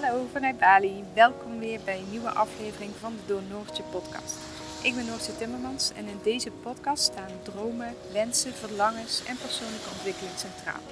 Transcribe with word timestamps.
Hallo 0.00 0.26
vanuit 0.32 0.58
Bali. 0.58 1.04
Welkom 1.14 1.58
weer 1.58 1.80
bij 1.84 1.98
een 1.98 2.10
nieuwe 2.10 2.30
aflevering 2.30 2.90
van 3.00 3.12
de 3.16 3.32
Door 3.32 3.42
Noortje 3.50 3.82
podcast. 3.82 4.36
Ik 4.82 4.94
ben 4.94 5.06
Noortje 5.06 5.36
Timmermans 5.36 5.92
en 5.92 6.06
in 6.06 6.20
deze 6.22 6.50
podcast 6.50 7.02
staan 7.02 7.30
dromen, 7.42 7.94
wensen, 8.12 8.52
verlangens 8.52 9.24
en 9.24 9.36
persoonlijke 9.36 9.90
ontwikkeling 9.90 10.36
centraal. 10.36 10.82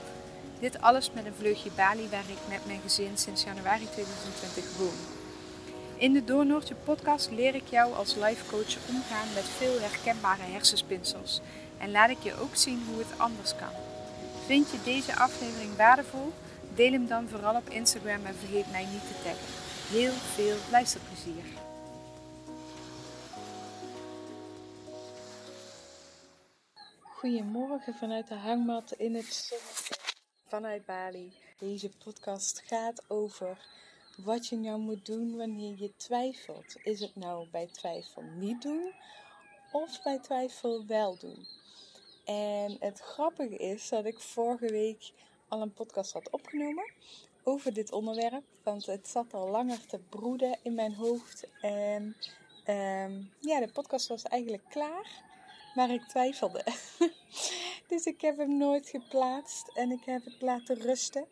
Dit 0.60 0.80
alles 0.80 1.10
met 1.12 1.26
een 1.26 1.34
vleugje 1.34 1.70
Bali 1.76 2.08
waar 2.10 2.28
ik 2.28 2.48
met 2.48 2.66
mijn 2.66 2.80
gezin 2.82 3.18
sinds 3.18 3.44
januari 3.44 3.86
2020 3.90 4.76
woon. 4.76 4.98
In 5.96 6.12
de 6.12 6.24
Door 6.24 6.46
Noortje 6.46 6.74
podcast 6.84 7.30
leer 7.30 7.54
ik 7.54 7.68
jou 7.70 7.94
als 7.94 8.14
life 8.14 8.46
coach 8.50 8.76
omgaan 8.88 9.28
met 9.34 9.44
veel 9.44 9.80
herkenbare 9.80 10.52
hersenspinsels 10.52 11.40
en 11.78 11.90
laat 11.90 12.10
ik 12.10 12.22
je 12.22 12.40
ook 12.40 12.56
zien 12.56 12.82
hoe 12.88 12.98
het 12.98 13.18
anders 13.18 13.56
kan. 13.56 13.74
Vind 14.46 14.70
je 14.70 14.78
deze 14.84 15.16
aflevering 15.16 15.76
waardevol? 15.76 16.32
Deel 16.76 16.92
hem 16.92 17.06
dan 17.06 17.28
vooral 17.28 17.56
op 17.56 17.68
Instagram 17.68 18.24
en 18.24 18.34
vergeet 18.34 18.70
mij 18.70 18.84
niet 18.84 19.06
te 19.08 19.22
taggen. 19.22 19.46
Heel 19.98 20.12
veel 20.12 20.56
luisterplezier. 20.70 21.44
Goedemorgen 27.00 27.94
vanuit 27.94 28.28
de 28.28 28.34
hangmat 28.34 28.92
in 28.92 29.14
het 29.14 29.34
zonnetje 29.34 29.94
vanuit 30.48 30.86
Bali. 30.86 31.32
Deze 31.58 31.88
podcast 32.04 32.62
gaat 32.66 33.02
over 33.08 33.58
wat 34.16 34.46
je 34.46 34.56
nou 34.56 34.78
moet 34.78 35.06
doen 35.06 35.36
wanneer 35.36 35.74
je 35.78 35.96
twijfelt. 35.96 36.76
Is 36.82 37.00
het 37.00 37.16
nou 37.16 37.48
bij 37.50 37.68
twijfel 37.72 38.22
niet 38.22 38.62
doen 38.62 38.92
of 39.72 40.02
bij 40.02 40.18
twijfel 40.18 40.86
wel 40.86 41.18
doen? 41.18 41.46
En 42.24 42.76
het 42.80 43.00
grappige 43.00 43.56
is 43.56 43.88
dat 43.88 44.04
ik 44.04 44.20
vorige 44.20 44.68
week 44.68 45.12
al 45.48 45.62
een 45.62 45.72
podcast 45.72 46.12
had 46.12 46.30
opgenomen 46.30 46.92
over 47.42 47.72
dit 47.72 47.92
onderwerp. 47.92 48.44
Want 48.62 48.86
het 48.86 49.08
zat 49.08 49.34
al 49.34 49.48
langer 49.48 49.86
te 49.86 49.98
broeden 49.98 50.58
in 50.62 50.74
mijn 50.74 50.94
hoofd. 50.94 51.48
En 51.60 52.16
ehm, 52.64 53.22
ja, 53.40 53.60
de 53.60 53.70
podcast 53.72 54.08
was 54.08 54.22
eigenlijk 54.22 54.62
klaar. 54.68 55.24
Maar 55.74 55.90
ik 55.90 56.02
twijfelde. 56.02 56.64
dus 57.88 58.04
ik 58.04 58.20
heb 58.20 58.36
hem 58.36 58.56
nooit 58.56 58.88
geplaatst 58.88 59.70
en 59.74 59.90
ik 59.90 60.04
heb 60.04 60.24
het 60.24 60.40
laten 60.40 60.76
rusten. 60.76 61.26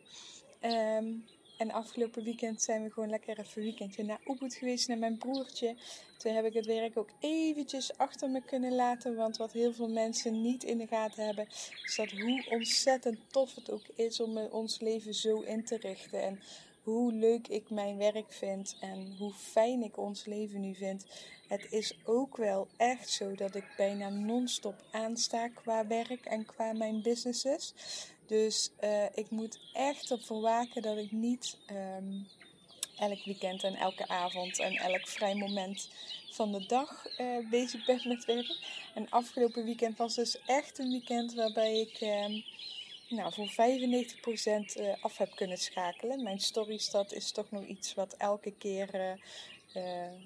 Um, 0.61 1.25
en 1.57 1.71
afgelopen 1.71 2.23
weekend 2.23 2.61
zijn 2.61 2.83
we 2.83 2.91
gewoon 2.91 3.09
lekker 3.09 3.39
even 3.39 3.51
een 3.55 3.63
weekendje 3.63 4.03
naar 4.03 4.19
Ubud 4.25 4.53
geweest, 4.53 4.87
naar 4.87 4.97
mijn 4.97 5.17
broertje. 5.17 5.75
Toen 6.17 6.33
heb 6.33 6.45
ik 6.45 6.53
het 6.53 6.65
werk 6.65 6.97
ook 6.97 7.09
eventjes 7.19 7.97
achter 7.97 8.29
me 8.29 8.41
kunnen 8.41 8.75
laten. 8.75 9.15
Want 9.15 9.37
wat 9.37 9.51
heel 9.51 9.73
veel 9.73 9.89
mensen 9.89 10.41
niet 10.41 10.63
in 10.63 10.77
de 10.77 10.87
gaten 10.87 11.25
hebben, 11.25 11.47
is 11.83 11.95
dat 11.95 12.11
hoe 12.11 12.45
ontzettend 12.49 13.19
tof 13.31 13.55
het 13.55 13.71
ook 13.71 13.87
is 13.95 14.19
om 14.19 14.37
ons 14.37 14.79
leven 14.79 15.13
zo 15.13 15.41
in 15.41 15.63
te 15.63 15.77
richten. 15.77 16.21
En 16.21 16.39
hoe 16.83 17.13
leuk 17.13 17.47
ik 17.47 17.69
mijn 17.69 17.97
werk 17.97 18.33
vind 18.33 18.77
en 18.79 19.15
hoe 19.17 19.33
fijn 19.33 19.83
ik 19.83 19.97
ons 19.97 20.25
leven 20.25 20.61
nu 20.61 20.75
vind. 20.75 21.05
Het 21.47 21.67
is 21.71 21.97
ook 22.03 22.37
wel 22.37 22.67
echt 22.77 23.09
zo 23.09 23.35
dat 23.35 23.55
ik 23.55 23.65
bijna 23.77 24.09
non-stop 24.09 24.75
aansta 24.91 25.47
qua 25.47 25.87
werk 25.87 26.25
en 26.25 26.45
qua 26.45 26.73
mijn 26.73 27.01
businesses. 27.01 27.73
Dus 28.27 28.71
uh, 28.83 29.05
ik 29.13 29.29
moet 29.29 29.59
echt 29.73 30.11
ervoor 30.11 30.41
waken 30.41 30.81
dat 30.81 30.97
ik 30.97 31.11
niet 31.11 31.57
um, 31.71 32.27
elk 32.99 33.23
weekend 33.23 33.63
en 33.63 33.75
elke 33.75 34.07
avond 34.07 34.59
en 34.59 34.73
elk 34.73 35.07
vrij 35.07 35.35
moment 35.35 35.89
van 36.31 36.51
de 36.51 36.65
dag 36.65 37.19
uh, 37.19 37.49
bezig 37.49 37.85
ben 37.85 38.01
met 38.03 38.25
werk. 38.25 38.57
En 38.93 39.09
afgelopen 39.09 39.65
weekend 39.65 39.97
was 39.97 40.15
dus 40.15 40.41
echt 40.45 40.79
een 40.79 40.89
weekend 40.89 41.33
waarbij 41.33 41.79
ik 41.79 42.01
um, 42.01 42.43
nou, 43.09 43.33
voor 43.33 43.49
95% 43.49 43.53
uh, 43.53 44.91
eh, 44.91 45.03
af 45.03 45.17
heb 45.17 45.35
kunnen 45.35 45.57
schakelen. 45.57 46.23
Mijn 46.23 46.39
storystad 46.39 47.13
is 47.13 47.31
toch 47.31 47.51
nog 47.51 47.65
iets 47.65 47.93
wat 47.93 48.15
elke 48.17 48.53
keer 48.57 49.17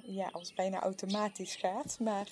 ja, 0.03 0.29
als 0.31 0.53
bijna 0.53 0.79
automatisch 0.79 1.55
gaat. 1.55 1.97
Maar 1.99 2.27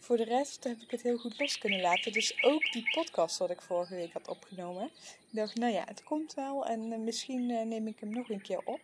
voor 0.00 0.16
de 0.16 0.24
rest 0.24 0.64
heb 0.64 0.80
ik 0.80 0.90
het 0.90 1.02
heel 1.02 1.18
goed 1.18 1.38
los 1.38 1.58
kunnen 1.58 1.80
laten. 1.80 2.12
Dus 2.12 2.42
ook 2.42 2.72
die 2.72 2.90
podcast 2.90 3.38
wat 3.38 3.50
ik 3.50 3.60
vorige 3.60 3.94
week 3.94 4.12
had 4.12 4.28
opgenomen. 4.28 4.84
Ik 4.84 5.38
dacht, 5.38 5.54
nou 5.54 5.72
ja, 5.72 5.84
het 5.86 6.02
komt 6.04 6.34
wel 6.34 6.66
en 6.66 6.92
eh, 6.92 6.98
misschien 6.98 7.50
uh, 7.50 7.62
neem 7.62 7.86
ik 7.86 8.00
hem 8.00 8.10
nog 8.10 8.28
een 8.28 8.42
keer 8.42 8.60
op. 8.64 8.80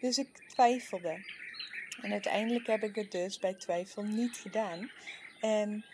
Dus 0.00 0.18
ik 0.18 0.28
twijfelde. 0.48 1.24
En 2.02 2.12
uiteindelijk 2.12 2.66
heb 2.66 2.82
ik 2.82 2.94
het 2.94 3.12
dus 3.12 3.38
bij 3.38 3.54
twijfel 3.54 4.02
niet 4.02 4.36
gedaan. 4.36 4.90
En 5.40 5.84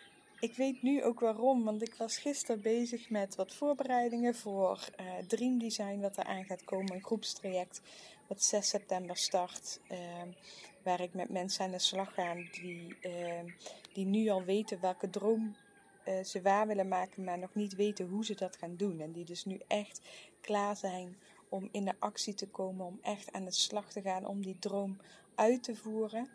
ik 0.41 0.55
weet 0.55 0.83
nu 0.83 1.03
ook 1.05 1.21
waarom, 1.21 1.65
want 1.65 1.83
ik 1.83 1.95
was 1.95 2.19
gisteren 2.19 2.61
bezig 2.61 3.11
met 3.11 3.35
wat 3.35 3.55
voorbereidingen 3.55 4.35
voor 4.35 4.89
Dream 5.27 5.59
Design, 5.59 6.01
wat 6.01 6.19
eraan 6.19 6.45
gaat 6.45 6.65
komen, 6.65 6.95
een 6.95 7.05
groepstraject 7.05 7.81
wat 8.27 8.43
6 8.43 8.69
september 8.69 9.17
start. 9.17 9.81
Uh, 9.91 9.99
waar 10.83 11.01
ik 11.01 11.15
met 11.15 11.29
mensen 11.29 11.65
aan 11.65 11.71
de 11.71 11.79
slag 11.79 12.15
ga 12.15 12.35
die, 12.35 12.97
uh, 13.01 13.53
die 13.93 14.07
nu 14.07 14.29
al 14.29 14.45
weten 14.45 14.81
welke 14.81 15.11
droom 15.11 15.57
uh, 16.09 16.25
ze 16.25 16.43
waar 16.43 16.67
willen 16.67 16.89
maken, 16.89 17.25
maar 17.25 17.39
nog 17.39 17.55
niet 17.55 17.75
weten 17.75 18.09
hoe 18.09 18.25
ze 18.25 18.35
dat 18.35 18.57
gaan 18.57 18.77
doen. 18.77 19.01
En 19.01 19.13
die 19.13 19.25
dus 19.25 19.45
nu 19.45 19.61
echt 19.67 20.01
klaar 20.41 20.77
zijn 20.77 21.17
om 21.49 21.69
in 21.73 21.85
de 21.85 21.95
actie 21.99 22.35
te 22.35 22.49
komen, 22.49 22.87
om 22.87 22.99
echt 23.03 23.33
aan 23.33 23.45
de 23.45 23.53
slag 23.53 23.93
te 23.93 24.01
gaan, 24.01 24.27
om 24.27 24.43
die 24.43 24.59
droom 24.59 24.97
uit 25.35 25.63
te 25.63 25.77
voeren. 25.77 26.29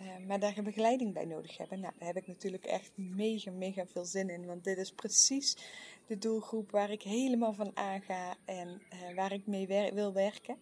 Uh, 0.00 0.26
maar 0.26 0.40
daar 0.40 0.62
begeleiding 0.62 1.14
bij 1.14 1.24
nodig 1.24 1.56
hebben. 1.56 1.80
Nou, 1.80 1.92
daar 1.98 2.06
heb 2.06 2.16
ik 2.16 2.26
natuurlijk 2.26 2.64
echt 2.64 2.90
mega, 2.94 3.50
mega 3.50 3.86
veel 3.86 4.04
zin 4.04 4.30
in. 4.30 4.46
Want 4.46 4.64
dit 4.64 4.78
is 4.78 4.92
precies 4.92 5.56
de 6.06 6.18
doelgroep 6.18 6.70
waar 6.70 6.90
ik 6.90 7.02
helemaal 7.02 7.52
van 7.52 7.70
aanga 7.74 8.36
en 8.44 8.68
uh, 8.68 9.14
waar 9.14 9.32
ik 9.32 9.46
mee 9.46 9.66
wil 9.94 10.12
werken. 10.12 10.56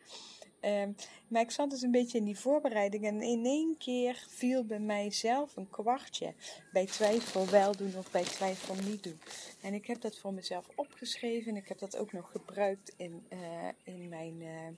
Um, 0.60 0.96
maar 1.28 1.42
ik 1.42 1.50
zat 1.50 1.70
dus 1.70 1.82
een 1.82 1.90
beetje 1.90 2.18
in 2.18 2.24
die 2.24 2.38
voorbereiding 2.38 3.04
en 3.04 3.22
in 3.22 3.44
één 3.44 3.76
keer 3.76 4.24
viel 4.28 4.64
bij 4.64 4.78
mijzelf 4.78 5.56
een 5.56 5.70
kwartje. 5.70 6.34
Bij 6.72 6.86
twijfel 6.86 7.46
wel 7.46 7.76
doen 7.76 7.96
of 7.96 8.10
bij 8.10 8.24
twijfel 8.24 8.74
niet 8.74 9.02
doen. 9.02 9.20
En 9.60 9.74
ik 9.74 9.86
heb 9.86 10.00
dat 10.00 10.18
voor 10.18 10.32
mezelf 10.32 10.68
opgeschreven. 10.74 11.56
Ik 11.56 11.68
heb 11.68 11.78
dat 11.78 11.96
ook 11.96 12.12
nog 12.12 12.30
gebruikt 12.30 12.94
in, 12.96 13.26
uh, 13.32 13.68
in 13.82 14.08
mijn 14.08 14.40
uh, 14.40 14.68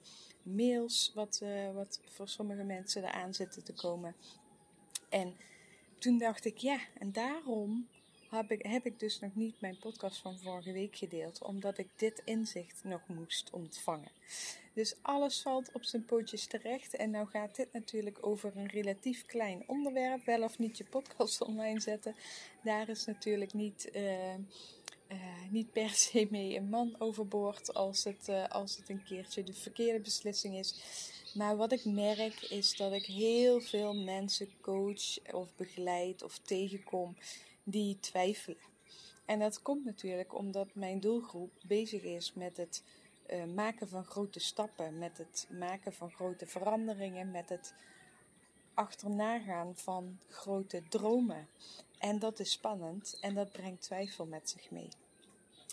mails, 0.42 1.12
wat, 1.14 1.40
uh, 1.42 1.72
wat 1.74 2.00
voor 2.04 2.28
sommige 2.28 2.64
mensen 2.64 3.04
eraan 3.04 3.34
zitten 3.34 3.64
te 3.64 3.72
komen. 3.72 4.14
En 5.08 5.36
toen 5.98 6.18
dacht 6.18 6.44
ik, 6.44 6.58
ja, 6.58 6.78
en 6.98 7.12
daarom 7.12 7.88
heb 8.30 8.50
ik, 8.50 8.66
heb 8.66 8.86
ik 8.86 9.00
dus 9.00 9.20
nog 9.20 9.34
niet 9.34 9.60
mijn 9.60 9.78
podcast 9.78 10.18
van 10.18 10.38
vorige 10.38 10.72
week 10.72 10.96
gedeeld, 10.96 11.42
omdat 11.42 11.78
ik 11.78 11.88
dit 11.96 12.22
inzicht 12.24 12.84
nog 12.84 13.00
moest 13.06 13.50
ontvangen. 13.50 14.10
Dus 14.72 14.94
alles 15.02 15.42
valt 15.42 15.72
op 15.72 15.84
zijn 15.84 16.04
pootjes 16.04 16.46
terecht. 16.46 16.96
En 16.96 17.10
nou 17.10 17.28
gaat 17.28 17.56
dit 17.56 17.72
natuurlijk 17.72 18.26
over 18.26 18.52
een 18.56 18.68
relatief 18.68 19.26
klein 19.26 19.62
onderwerp. 19.66 20.24
Wel 20.24 20.42
of 20.42 20.58
niet 20.58 20.78
je 20.78 20.84
podcast 20.84 21.42
online 21.48 21.80
zetten. 21.80 22.14
Daar 22.62 22.88
is 22.88 23.04
natuurlijk 23.04 23.52
niet, 23.52 23.90
uh, 23.92 24.34
uh, 24.34 24.38
niet 25.50 25.72
per 25.72 25.90
se 25.90 26.28
mee 26.30 26.56
een 26.56 26.68
man 26.68 26.94
overboord 26.98 27.74
als 27.74 28.04
het, 28.04 28.28
uh, 28.28 28.48
als 28.48 28.76
het 28.76 28.88
een 28.88 29.04
keertje 29.04 29.44
de 29.44 29.54
verkeerde 29.54 30.00
beslissing 30.00 30.58
is. 30.58 30.74
Maar 31.34 31.56
wat 31.56 31.72
ik 31.72 31.84
merk 31.84 32.42
is 32.42 32.76
dat 32.76 32.92
ik 32.92 33.04
heel 33.04 33.60
veel 33.60 33.94
mensen 33.94 34.48
coach 34.60 35.32
of 35.32 35.48
begeleid 35.56 36.22
of 36.22 36.38
tegenkom 36.38 37.16
die 37.70 37.98
twijfelen. 38.00 38.68
En 39.24 39.38
dat 39.38 39.62
komt 39.62 39.84
natuurlijk 39.84 40.34
omdat 40.34 40.74
mijn 40.74 41.00
doelgroep 41.00 41.50
bezig 41.66 42.02
is 42.02 42.32
met 42.34 42.56
het 42.56 42.82
uh, 43.30 43.44
maken 43.44 43.88
van 43.88 44.04
grote 44.04 44.40
stappen, 44.40 44.98
met 44.98 45.18
het 45.18 45.48
maken 45.50 45.92
van 45.92 46.10
grote 46.10 46.46
veranderingen, 46.46 47.30
met 47.30 47.48
het 47.48 47.74
achternagaan 48.74 49.76
van 49.76 50.18
grote 50.28 50.82
dromen. 50.88 51.48
En 51.98 52.18
dat 52.18 52.38
is 52.38 52.50
spannend 52.50 53.18
en 53.20 53.34
dat 53.34 53.52
brengt 53.52 53.82
twijfel 53.82 54.26
met 54.26 54.50
zich 54.50 54.70
mee. 54.70 54.88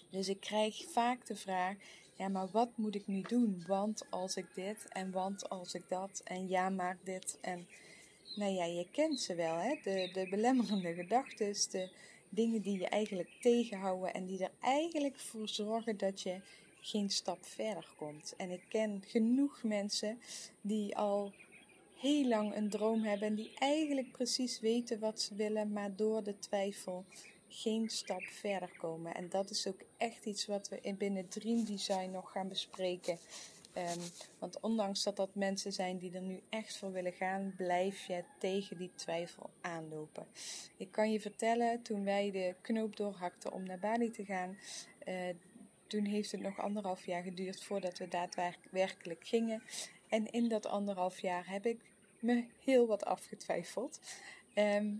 Dus 0.09 0.29
ik 0.29 0.39
krijg 0.39 0.85
vaak 0.89 1.25
de 1.25 1.35
vraag: 1.35 1.75
ja, 2.13 2.27
maar 2.27 2.47
wat 2.47 2.69
moet 2.75 2.95
ik 2.95 3.07
nu 3.07 3.21
doen? 3.21 3.63
Want 3.67 4.05
als 4.09 4.35
ik 4.37 4.55
dit 4.55 4.87
en 4.89 5.11
want 5.11 5.49
als 5.49 5.73
ik 5.73 5.83
dat 5.87 6.21
en 6.23 6.47
ja, 6.47 6.69
maar 6.69 6.97
dit 7.03 7.37
en. 7.41 7.67
Nou 8.37 8.51
ja, 8.51 8.65
je 8.65 8.87
kent 8.91 9.19
ze 9.19 9.35
wel, 9.35 9.55
hè? 9.55 9.79
De, 9.83 10.09
de 10.13 10.27
belemmerende 10.29 10.93
gedachten, 10.93 11.53
de 11.71 11.89
dingen 12.29 12.61
die 12.61 12.79
je 12.79 12.87
eigenlijk 12.87 13.29
tegenhouden 13.41 14.13
en 14.13 14.25
die 14.25 14.43
er 14.43 14.51
eigenlijk 14.61 15.19
voor 15.19 15.47
zorgen 15.47 15.97
dat 15.97 16.21
je 16.21 16.39
geen 16.81 17.09
stap 17.09 17.45
verder 17.45 17.87
komt. 17.95 18.33
En 18.37 18.51
ik 18.51 18.63
ken 18.69 19.03
genoeg 19.07 19.63
mensen 19.63 20.19
die 20.61 20.97
al 20.97 21.33
heel 21.99 22.27
lang 22.27 22.55
een 22.55 22.69
droom 22.69 23.03
hebben 23.03 23.27
en 23.27 23.35
die 23.35 23.51
eigenlijk 23.59 24.11
precies 24.11 24.59
weten 24.59 24.99
wat 24.99 25.21
ze 25.21 25.35
willen, 25.35 25.71
maar 25.71 25.95
door 25.95 26.23
de 26.23 26.39
twijfel 26.39 27.05
geen 27.47 27.89
stap 27.89 28.23
verder 28.23 28.69
komen. 28.77 29.15
En 29.15 29.29
dat 29.29 29.49
is 29.49 29.67
ook 29.67 29.81
echt 29.97 30.25
iets 30.25 30.45
wat 30.45 30.69
we 30.69 30.79
in 30.81 30.97
binnen 30.97 31.27
Dream 31.27 31.63
Design 31.63 32.11
nog 32.11 32.31
gaan 32.31 32.47
bespreken. 32.47 33.17
Um, 33.77 34.03
want 34.39 34.59
ondanks 34.59 35.03
dat 35.03 35.15
dat 35.15 35.35
mensen 35.35 35.73
zijn 35.73 35.97
die 35.97 36.13
er 36.13 36.21
nu 36.21 36.41
echt 36.49 36.77
voor 36.77 36.91
willen 36.91 37.13
gaan, 37.13 37.53
blijf 37.57 38.05
je 38.05 38.23
tegen 38.39 38.77
die 38.77 38.91
twijfel 38.95 39.49
aanlopen. 39.61 40.27
Ik 40.77 40.91
kan 40.91 41.11
je 41.11 41.19
vertellen, 41.19 41.81
toen 41.81 42.03
wij 42.03 42.31
de 42.31 42.55
knoop 42.61 42.95
doorhakten 42.95 43.51
om 43.51 43.63
naar 43.63 43.79
Bali 43.79 44.11
te 44.11 44.25
gaan, 44.25 44.57
uh, 45.07 45.29
toen 45.87 46.05
heeft 46.05 46.31
het 46.31 46.41
nog 46.41 46.59
anderhalf 46.59 47.05
jaar 47.05 47.23
geduurd 47.23 47.63
voordat 47.63 47.97
we 47.97 48.07
daadwerkelijk 48.07 49.27
gingen. 49.27 49.63
En 50.09 50.31
in 50.31 50.47
dat 50.47 50.65
anderhalf 50.65 51.19
jaar 51.19 51.49
heb 51.49 51.65
ik 51.65 51.79
me 52.19 52.45
heel 52.63 52.87
wat 52.87 53.05
afgetwijfeld. 53.05 53.99
Ehm, 54.53 54.93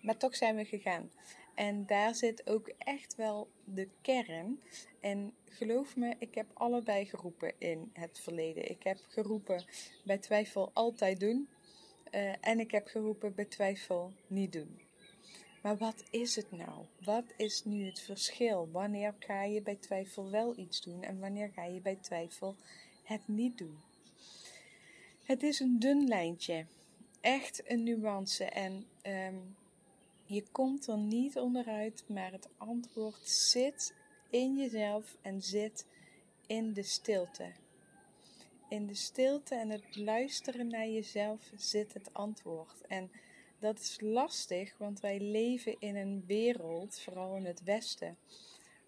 maar 0.00 0.16
toch 0.16 0.36
zijn 0.36 0.56
we 0.56 0.64
gegaan. 0.64 1.10
En 1.54 1.86
daar 1.86 2.14
zit 2.14 2.46
ook 2.46 2.72
echt 2.78 3.16
wel 3.16 3.48
de 3.64 3.88
kern. 4.00 4.60
En 5.00 5.32
geloof 5.44 5.96
me, 5.96 6.14
ik 6.18 6.34
heb 6.34 6.46
allebei 6.52 7.06
geroepen 7.06 7.52
in 7.58 7.90
het 7.92 8.20
verleden. 8.20 8.70
Ik 8.70 8.82
heb 8.82 8.98
geroepen 9.08 9.64
bij 10.04 10.18
twijfel 10.18 10.70
altijd 10.72 11.20
doen. 11.20 11.48
Uh, 12.14 12.32
en 12.40 12.60
ik 12.60 12.70
heb 12.70 12.86
geroepen 12.86 13.34
bij 13.34 13.44
twijfel 13.44 14.12
niet 14.26 14.52
doen. 14.52 14.80
Maar 15.62 15.76
wat 15.76 16.04
is 16.10 16.36
het 16.36 16.50
nou? 16.50 16.86
Wat 17.04 17.24
is 17.36 17.64
nu 17.64 17.86
het 17.86 18.00
verschil? 18.00 18.68
Wanneer 18.72 19.14
ga 19.18 19.44
je 19.44 19.62
bij 19.62 19.76
twijfel 19.76 20.30
wel 20.30 20.58
iets 20.58 20.80
doen 20.80 21.02
en 21.02 21.20
wanneer 21.20 21.50
ga 21.54 21.64
je 21.64 21.80
bij 21.80 21.96
twijfel 21.96 22.56
het 23.02 23.28
niet 23.28 23.58
doen? 23.58 23.78
Het 25.22 25.42
is 25.42 25.60
een 25.60 25.78
dun 25.78 26.08
lijntje, 26.08 26.66
echt 27.20 27.70
een 27.70 27.82
nuance 27.82 28.44
en 28.44 28.86
um, 29.02 29.56
je 30.32 30.44
komt 30.52 30.86
er 30.86 30.98
niet 30.98 31.38
onderuit, 31.38 32.04
maar 32.08 32.32
het 32.32 32.48
antwoord 32.56 33.28
zit 33.28 33.94
in 34.30 34.56
jezelf 34.56 35.16
en 35.22 35.42
zit 35.42 35.86
in 36.46 36.72
de 36.72 36.82
stilte. 36.82 37.52
In 38.68 38.86
de 38.86 38.94
stilte 38.94 39.54
en 39.54 39.70
het 39.70 39.96
luisteren 39.96 40.68
naar 40.68 40.88
jezelf 40.88 41.50
zit 41.56 41.94
het 41.94 42.14
antwoord. 42.14 42.86
En 42.86 43.10
dat 43.58 43.78
is 43.78 44.00
lastig, 44.00 44.78
want 44.78 45.00
wij 45.00 45.20
leven 45.20 45.76
in 45.78 45.96
een 45.96 46.24
wereld, 46.26 47.00
vooral 47.00 47.36
in 47.36 47.44
het 47.44 47.62
Westen, 47.62 48.16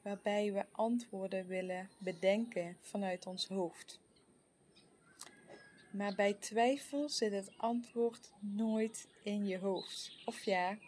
waarbij 0.03 0.53
we 0.53 0.65
antwoorden 0.73 1.47
willen 1.47 1.91
bedenken 1.99 2.77
vanuit 2.81 3.27
ons 3.27 3.49
hoofd. 3.49 4.01
Maar 5.93 6.15
bij 6.15 6.33
twijfel 6.33 7.09
zit 7.09 7.33
het 7.33 7.53
antwoord 7.57 8.31
nooit 8.41 9.09
in 9.23 9.47
je 9.47 9.59
hoofd. 9.59 10.23
Of 10.25 10.45
ja, 10.45 10.79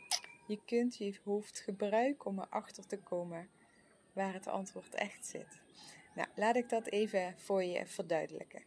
je 0.47 0.59
kunt 0.65 0.97
je 0.97 1.15
hoofd 1.25 1.61
gebruiken 1.61 2.27
om 2.27 2.39
erachter 2.39 2.87
te 2.87 2.99
komen 2.99 3.49
waar 4.13 4.33
het 4.33 4.47
antwoord 4.47 4.95
echt 4.95 5.27
zit. 5.27 5.61
Nou, 6.15 6.29
laat 6.35 6.57
ik 6.57 6.69
dat 6.69 6.87
even 6.87 7.35
voor 7.37 7.65
je 7.65 7.87
verduidelijken. 7.87 8.63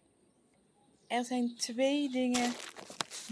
Er 1.08 1.24
zijn 1.24 1.56
twee 1.56 2.10
dingen 2.10 2.52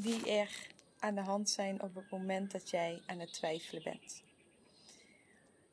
die 0.01 0.31
er 0.31 0.67
aan 0.99 1.15
de 1.15 1.21
hand 1.21 1.49
zijn 1.49 1.81
op 1.81 1.95
het 1.95 2.09
moment 2.09 2.51
dat 2.51 2.69
jij 2.69 3.01
aan 3.05 3.19
het 3.19 3.33
twijfelen 3.33 3.83
bent. 3.83 4.23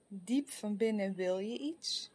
Diep 0.09 0.51
van 0.51 0.77
binnen 0.77 1.15
wil 1.15 1.39
je 1.39 1.59
iets, 1.59 2.11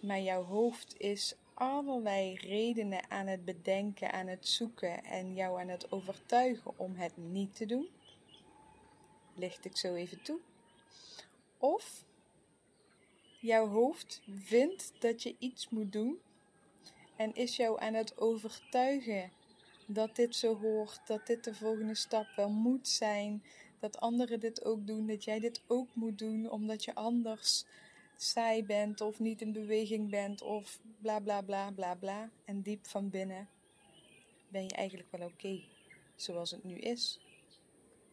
maar 0.00 0.20
jouw 0.20 0.42
hoofd 0.42 0.94
is 0.98 1.34
allerlei 1.54 2.34
redenen 2.34 3.10
aan 3.10 3.26
het 3.26 3.44
bedenken, 3.44 4.12
aan 4.12 4.26
het 4.26 4.48
zoeken 4.48 5.04
en 5.04 5.34
jou 5.34 5.60
aan 5.60 5.68
het 5.68 5.92
overtuigen 5.92 6.78
om 6.78 6.94
het 6.94 7.16
niet 7.16 7.56
te 7.56 7.66
doen. 7.66 7.88
Licht 9.34 9.64
ik 9.64 9.76
zo 9.76 9.94
even 9.94 10.22
toe. 10.22 10.38
Of 11.58 12.04
jouw 13.40 13.68
hoofd 13.68 14.22
vindt 14.42 14.92
dat 14.98 15.22
je 15.22 15.36
iets 15.38 15.68
moet 15.68 15.92
doen 15.92 16.20
en 17.16 17.34
is 17.34 17.56
jou 17.56 17.80
aan 17.80 17.94
het 17.94 18.18
overtuigen 18.18 19.32
dat 19.86 20.16
dit 20.16 20.36
zo 20.36 20.58
hoort, 20.58 21.00
dat 21.06 21.26
dit 21.26 21.44
de 21.44 21.54
volgende 21.54 21.94
stap 21.94 22.26
wel 22.36 22.50
moet 22.50 22.88
zijn, 22.88 23.42
dat 23.78 24.00
anderen 24.00 24.40
dit 24.40 24.64
ook 24.64 24.86
doen, 24.86 25.06
dat 25.06 25.24
jij 25.24 25.40
dit 25.40 25.62
ook 25.66 25.88
moet 25.94 26.18
doen 26.18 26.50
omdat 26.50 26.84
je 26.84 26.94
anders 26.94 27.64
saai 28.16 28.64
bent 28.64 29.00
of 29.00 29.18
niet 29.18 29.40
in 29.40 29.52
beweging 29.52 30.10
bent 30.10 30.42
of 30.42 30.78
bla 31.00 31.20
bla 31.20 31.40
bla 31.40 31.70
bla 31.70 31.94
bla. 31.94 32.30
En 32.44 32.62
diep 32.62 32.86
van 32.86 33.10
binnen 33.10 33.48
ben 34.48 34.62
je 34.62 34.72
eigenlijk 34.74 35.10
wel 35.10 35.26
oké 35.26 35.60
zoals 36.16 36.50
het 36.50 36.64
nu 36.64 36.78
is. 36.78 37.20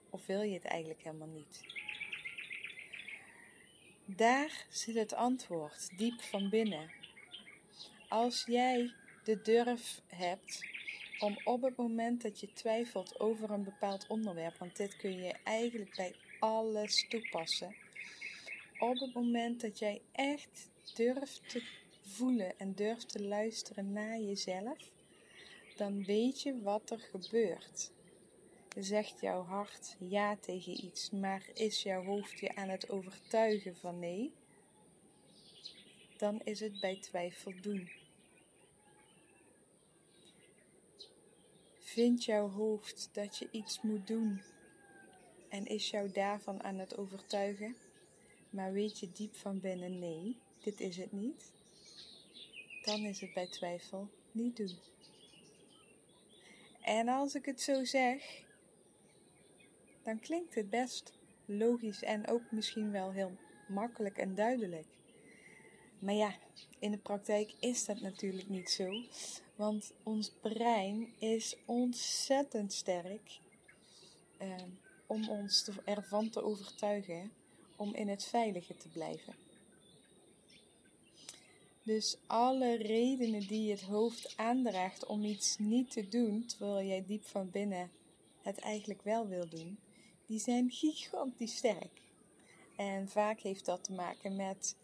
Of 0.10 0.26
wil 0.26 0.42
je 0.42 0.54
het 0.54 0.66
eigenlijk 0.66 1.04
helemaal 1.04 1.28
niet? 1.28 1.64
Daar 4.06 4.66
zit 4.70 4.96
het 4.96 5.14
antwoord, 5.14 5.98
diep 5.98 6.22
van 6.22 6.50
binnen. 6.50 6.92
Als 8.08 8.44
jij 8.48 8.94
de 9.24 9.42
durf 9.42 10.02
hebt 10.08 10.68
om 11.20 11.38
op 11.44 11.62
het 11.62 11.76
moment 11.76 12.22
dat 12.22 12.40
je 12.40 12.54
twijfelt 12.54 13.20
over 13.20 13.52
een 13.52 13.64
bepaald 13.64 14.08
onderwerp, 14.08 14.58
want 14.58 14.78
dit 14.78 14.98
kun 14.98 15.24
je 15.24 15.34
eigenlijk 15.44 15.96
bij 15.96 16.16
alles 16.40 17.08
toepassen. 17.10 17.76
Op 18.80 19.00
het 19.00 19.14
moment 19.14 19.62
dat 19.62 19.80
jij 19.80 20.02
echt 20.12 20.70
durft 20.96 21.50
te 21.50 21.64
voelen 22.02 22.60
en 22.60 22.76
durft 22.76 23.10
te 23.10 23.24
luisteren 23.24 23.94
naar 23.94 24.20
jezelf, 24.20 24.78
dan 25.76 26.04
weet 26.04 26.42
je 26.42 26.62
wat 26.62 26.90
er 26.90 27.00
gebeurt. 27.00 27.92
Zegt 28.80 29.22
jouw 29.22 29.44
hart 29.44 29.96
ja 30.00 30.36
tegen 30.36 30.86
iets, 30.86 31.10
maar 31.10 31.50
is 31.54 31.84
jouw 31.84 32.04
hoofd 32.04 32.40
je 32.40 32.56
aan 32.56 32.70
het 32.70 32.90
overtuigen 32.90 33.76
van 33.76 34.00
nee? 34.00 34.34
Dan 36.18 36.42
is 36.44 36.60
het 36.60 36.80
bij 36.80 37.00
twijfel 37.02 37.54
doen. 37.62 37.90
Vindt 41.80 42.24
jouw 42.24 42.50
hoofd 42.50 43.10
dat 43.14 43.38
je 43.38 43.48
iets 43.52 43.82
moet 43.82 44.08
doen 44.08 44.42
en 45.50 45.66
is 45.66 45.90
jou 45.90 46.12
daarvan 46.12 46.64
aan 46.64 46.78
het 46.78 46.98
overtuigen, 46.98 47.76
maar 48.50 48.72
weet 48.74 49.00
je 49.00 49.12
diep 49.12 49.36
van 49.36 49.60
binnen 49.60 50.00
nee, 50.00 50.38
dit 50.64 50.80
is 50.80 50.98
het 50.98 51.12
niet, 51.12 51.52
dan 52.84 53.00
is 53.00 53.20
het 53.22 53.34
bij 53.34 53.48
twijfel 53.48 54.10
niet 54.32 54.58
doen. 54.58 54.78
En 56.82 57.08
als 57.08 57.36
ik 57.36 57.46
het 57.46 57.62
zo 57.62 57.84
zeg, 57.86 58.48
dan 60.10 60.20
klinkt 60.20 60.56
het 60.56 60.70
best 60.70 61.14
logisch 61.46 62.04
en 62.04 62.28
ook 62.28 62.52
misschien 62.52 62.92
wel 62.92 63.12
heel 63.12 63.32
makkelijk 63.68 64.18
en 64.18 64.36
duidelijk. 64.36 64.88
Maar 66.00 66.14
ja, 66.14 66.34
in 66.80 66.92
de 66.92 66.98
praktijk 66.98 67.54
is 67.60 67.86
dat 67.86 68.02
natuurlijk 68.02 68.50
niet 68.50 68.70
zo. 68.70 69.04
Want 69.56 69.94
ons 70.04 70.32
brein 70.42 71.14
is 71.20 71.56
ontzettend 71.66 72.74
sterk 72.74 73.40
eh, 74.38 74.56
om 75.08 75.30
ons 75.30 75.70
ervan 75.86 76.30
te 76.30 76.44
overtuigen 76.44 77.32
om 77.76 77.96
in 77.96 78.08
het 78.08 78.26
veilige 78.26 78.78
te 78.78 78.90
blijven. 78.90 79.34
Dus 81.84 82.18
alle 82.28 82.76
redenen 82.76 83.48
die 83.48 83.72
het 83.72 83.82
hoofd 83.82 84.34
aandraagt 84.38 85.06
om 85.06 85.24
iets 85.24 85.58
niet 85.58 85.92
te 85.92 86.08
doen, 86.08 86.46
terwijl 86.46 86.88
jij 86.88 87.06
diep 87.06 87.26
van 87.26 87.50
binnen 87.50 87.92
het 88.42 88.60
eigenlijk 88.60 89.02
wel 89.02 89.28
wil 89.28 89.50
doen, 89.50 89.78
die 90.30 90.40
zijn 90.40 90.72
gigantisch 90.72 91.56
sterk. 91.56 92.02
En 92.76 93.10
vaak 93.10 93.40
heeft 93.40 93.66
dat 93.66 93.84
te 93.84 93.94
maken 93.94 94.36
met 94.36 94.76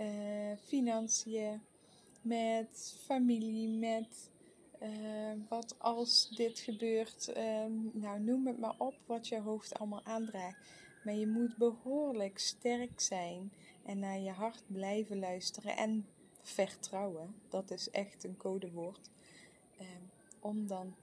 uh, 0.00 0.56
financiën, 0.64 1.62
met 2.22 2.96
familie, 3.04 3.68
met 3.68 4.30
uh, 4.82 5.32
wat 5.48 5.74
als 5.78 6.28
dit 6.28 6.58
gebeurt. 6.58 7.32
Uh, 7.36 7.64
nou, 7.92 8.20
noem 8.20 8.46
het 8.46 8.58
maar 8.58 8.74
op 8.78 8.94
wat 9.06 9.28
je 9.28 9.40
hoofd 9.40 9.78
allemaal 9.78 10.04
aandraagt. 10.04 10.58
Maar 11.04 11.14
je 11.14 11.26
moet 11.26 11.56
behoorlijk 11.56 12.38
sterk 12.38 13.00
zijn 13.00 13.52
en 13.84 13.98
naar 13.98 14.18
je 14.18 14.30
hart 14.30 14.62
blijven 14.66 15.18
luisteren 15.18 15.76
en 15.76 16.06
vertrouwen. 16.42 17.34
Dat 17.48 17.70
is 17.70 17.90
echt 17.90 18.24
een 18.24 18.36
codewoord. 18.36 19.10
Ehm, 19.78 20.02
om 20.40 20.66
dan 20.66 20.94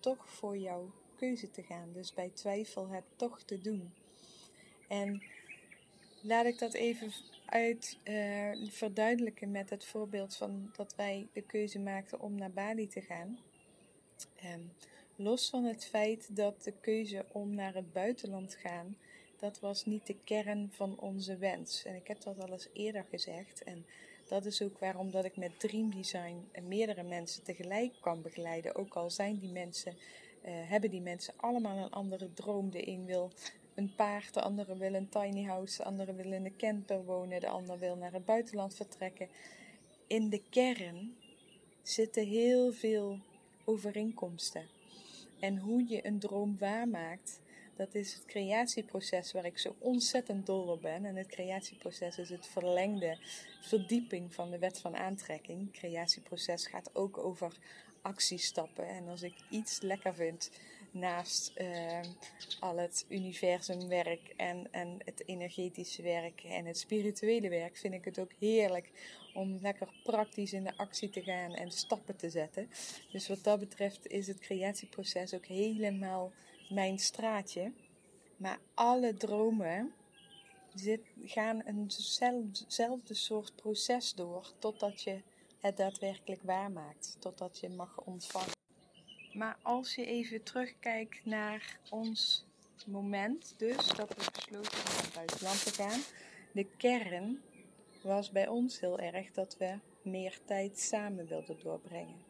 toch 0.00 0.28
voor 0.28 0.58
jouw 0.58 0.92
keuze 1.20 1.50
te 1.50 1.62
gaan. 1.62 1.92
Dus 1.92 2.14
bij 2.14 2.30
twijfel 2.34 2.88
het 2.88 3.04
toch 3.16 3.42
te 3.42 3.60
doen. 3.60 3.92
En 4.88 5.22
laat 6.20 6.46
ik 6.46 6.58
dat 6.58 6.74
even 6.74 7.12
uit 7.46 7.98
uh, 8.04 8.70
verduidelijken 8.70 9.50
met 9.50 9.70
het 9.70 9.84
voorbeeld 9.84 10.36
van 10.36 10.70
dat 10.76 10.94
wij 10.96 11.26
de 11.32 11.42
keuze 11.42 11.78
maakten 11.78 12.20
om 12.20 12.34
naar 12.34 12.50
Bali 12.50 12.88
te 12.88 13.00
gaan. 13.00 13.38
Um, 14.44 14.72
los 15.16 15.50
van 15.50 15.64
het 15.64 15.84
feit 15.84 16.36
dat 16.36 16.62
de 16.64 16.72
keuze 16.80 17.24
om 17.32 17.54
naar 17.54 17.74
het 17.74 17.92
buitenland 17.92 18.50
te 18.50 18.58
gaan, 18.58 18.96
dat 19.38 19.60
was 19.60 19.84
niet 19.84 20.06
de 20.06 20.16
kern 20.24 20.70
van 20.72 20.98
onze 20.98 21.36
wens. 21.36 21.84
En 21.84 21.94
ik 21.94 22.06
heb 22.06 22.20
dat 22.20 22.40
al 22.40 22.52
eens 22.52 22.68
eerder 22.72 23.04
gezegd. 23.10 23.62
En 23.62 23.86
dat 24.28 24.44
is 24.44 24.62
ook 24.62 24.78
waarom 24.78 25.10
dat 25.10 25.24
ik 25.24 25.36
met 25.36 25.60
Dream 25.60 25.94
Design 25.94 26.48
meerdere 26.62 27.02
mensen 27.02 27.42
tegelijk 27.42 27.92
kan 28.00 28.22
begeleiden. 28.22 28.74
Ook 28.74 28.94
al 28.94 29.10
zijn 29.10 29.38
die 29.38 29.52
mensen, 29.52 29.96
hebben 30.42 30.90
die 30.90 31.00
mensen 31.00 31.34
allemaal 31.36 31.76
een 31.76 31.90
andere 31.90 32.32
droom. 32.32 32.70
De 32.70 32.88
een 32.88 33.04
wil 33.04 33.30
een 33.74 33.94
paard, 33.94 34.34
de 34.34 34.42
andere 34.42 34.76
wil 34.76 34.94
een 34.94 35.08
tiny 35.08 35.44
house, 35.44 35.76
de 35.76 35.84
andere 35.84 36.14
wil 36.14 36.32
in 36.32 36.44
een 36.44 36.56
camper 36.56 37.04
wonen, 37.04 37.40
de 37.40 37.48
ander 37.48 37.78
wil 37.78 37.96
naar 37.96 38.12
het 38.12 38.24
buitenland 38.24 38.74
vertrekken. 38.74 39.28
In 40.06 40.28
de 40.30 40.42
kern 40.50 41.16
zitten 41.82 42.26
heel 42.26 42.72
veel 42.72 43.18
overeenkomsten. 43.64 44.66
En 45.40 45.58
hoe 45.58 45.88
je 45.88 46.06
een 46.06 46.18
droom 46.18 46.58
waarmaakt, 46.58 47.40
dat 47.76 47.94
is 47.94 48.14
het 48.14 48.24
creatieproces 48.24 49.32
waar 49.32 49.44
ik 49.44 49.58
zo 49.58 49.74
ontzettend 49.78 50.46
dol 50.46 50.66
op 50.66 50.82
ben. 50.82 51.04
En 51.04 51.16
het 51.16 51.26
creatieproces 51.26 52.18
is 52.18 52.30
het 52.30 52.46
verlengde 52.46 53.18
verdieping 53.60 54.34
van 54.34 54.50
de 54.50 54.58
wet 54.58 54.78
van 54.78 54.96
aantrekking. 54.96 55.60
Het 55.60 55.70
creatieproces 55.70 56.66
gaat 56.66 56.90
ook 56.92 57.18
over 57.18 57.56
actiestappen. 58.02 58.88
En 58.88 59.08
als 59.08 59.22
ik 59.22 59.34
iets 59.50 59.80
lekker 59.80 60.14
vind 60.14 60.50
naast 60.90 61.52
uh, 61.56 62.00
al 62.60 62.76
het 62.76 63.04
universumwerk 63.08 64.34
en, 64.36 64.68
en 64.70 64.96
het 65.04 65.22
energetische 65.26 66.02
werk 66.02 66.42
en 66.42 66.64
het 66.64 66.78
spirituele 66.78 67.48
werk, 67.48 67.76
vind 67.76 67.94
ik 67.94 68.04
het 68.04 68.18
ook 68.18 68.32
heerlijk 68.38 68.90
om 69.34 69.58
lekker 69.60 69.88
praktisch 70.02 70.52
in 70.52 70.64
de 70.64 70.76
actie 70.76 71.10
te 71.10 71.22
gaan 71.22 71.54
en 71.54 71.70
stappen 71.70 72.16
te 72.16 72.30
zetten. 72.30 72.70
Dus 73.12 73.28
wat 73.28 73.44
dat 73.44 73.58
betreft 73.58 74.06
is 74.06 74.26
het 74.26 74.38
creatieproces 74.38 75.34
ook 75.34 75.46
helemaal 75.46 76.32
mijn 76.68 76.98
straatje. 76.98 77.72
Maar 78.36 78.58
alle 78.74 79.14
dromen 79.14 79.92
zit, 80.74 81.00
gaan 81.24 81.60
eenzelfde 81.60 83.14
soort 83.14 83.56
proces 83.56 84.14
door 84.14 84.52
totdat 84.58 85.02
je 85.02 85.22
het 85.60 85.76
daadwerkelijk 85.76 86.42
waarmaakt, 86.42 87.16
totdat 87.18 87.58
je 87.58 87.68
mag 87.68 88.00
ontvangen. 88.04 88.58
Maar 89.32 89.56
als 89.62 89.94
je 89.94 90.06
even 90.06 90.42
terugkijkt 90.42 91.24
naar 91.24 91.78
ons 91.90 92.44
moment, 92.86 93.54
dus 93.56 93.76
dat 93.86 94.08
we 94.08 94.30
besloten 94.32 94.78
om 94.78 94.94
naar 94.96 95.10
buitenland 95.14 95.64
te 95.64 95.72
gaan, 95.72 96.00
de 96.52 96.66
kern 96.76 97.40
was 98.02 98.30
bij 98.30 98.48
ons 98.48 98.80
heel 98.80 98.98
erg 98.98 99.30
dat 99.32 99.56
we 99.56 99.78
meer 100.02 100.38
tijd 100.44 100.78
samen 100.78 101.26
wilden 101.26 101.58
doorbrengen. 101.62 102.28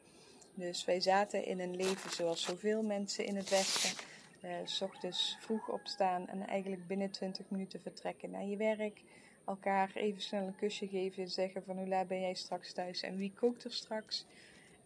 Dus 0.55 0.85
wij 0.85 1.01
zaten 1.01 1.45
in 1.45 1.61
een 1.61 1.77
leven 1.77 2.11
zoals 2.11 2.43
zoveel 2.43 2.83
mensen 2.83 3.25
in 3.25 3.37
het 3.37 3.51
Westen. 3.51 4.09
Uh, 4.45 4.51
s 4.65 4.81
ochtends 4.81 5.37
vroeg 5.41 5.69
opstaan 5.69 6.29
en 6.29 6.47
eigenlijk 6.47 6.87
binnen 6.87 7.11
20 7.11 7.51
minuten 7.51 7.81
vertrekken 7.81 8.31
naar 8.31 8.45
je 8.45 8.57
werk. 8.57 9.03
Elkaar 9.51 9.91
even 9.95 10.21
snel 10.21 10.47
een 10.47 10.57
kusje 10.57 10.89
geven, 10.89 11.29
zeggen 11.29 11.63
van 11.65 11.77
hoe 11.77 11.89
laat 11.89 12.09
ben 12.09 12.21
jij 12.21 12.35
straks 12.35 12.73
thuis 12.73 13.03
en 13.03 13.17
wie 13.17 13.33
kookt 13.35 13.65
er 13.65 13.73
straks. 13.73 14.27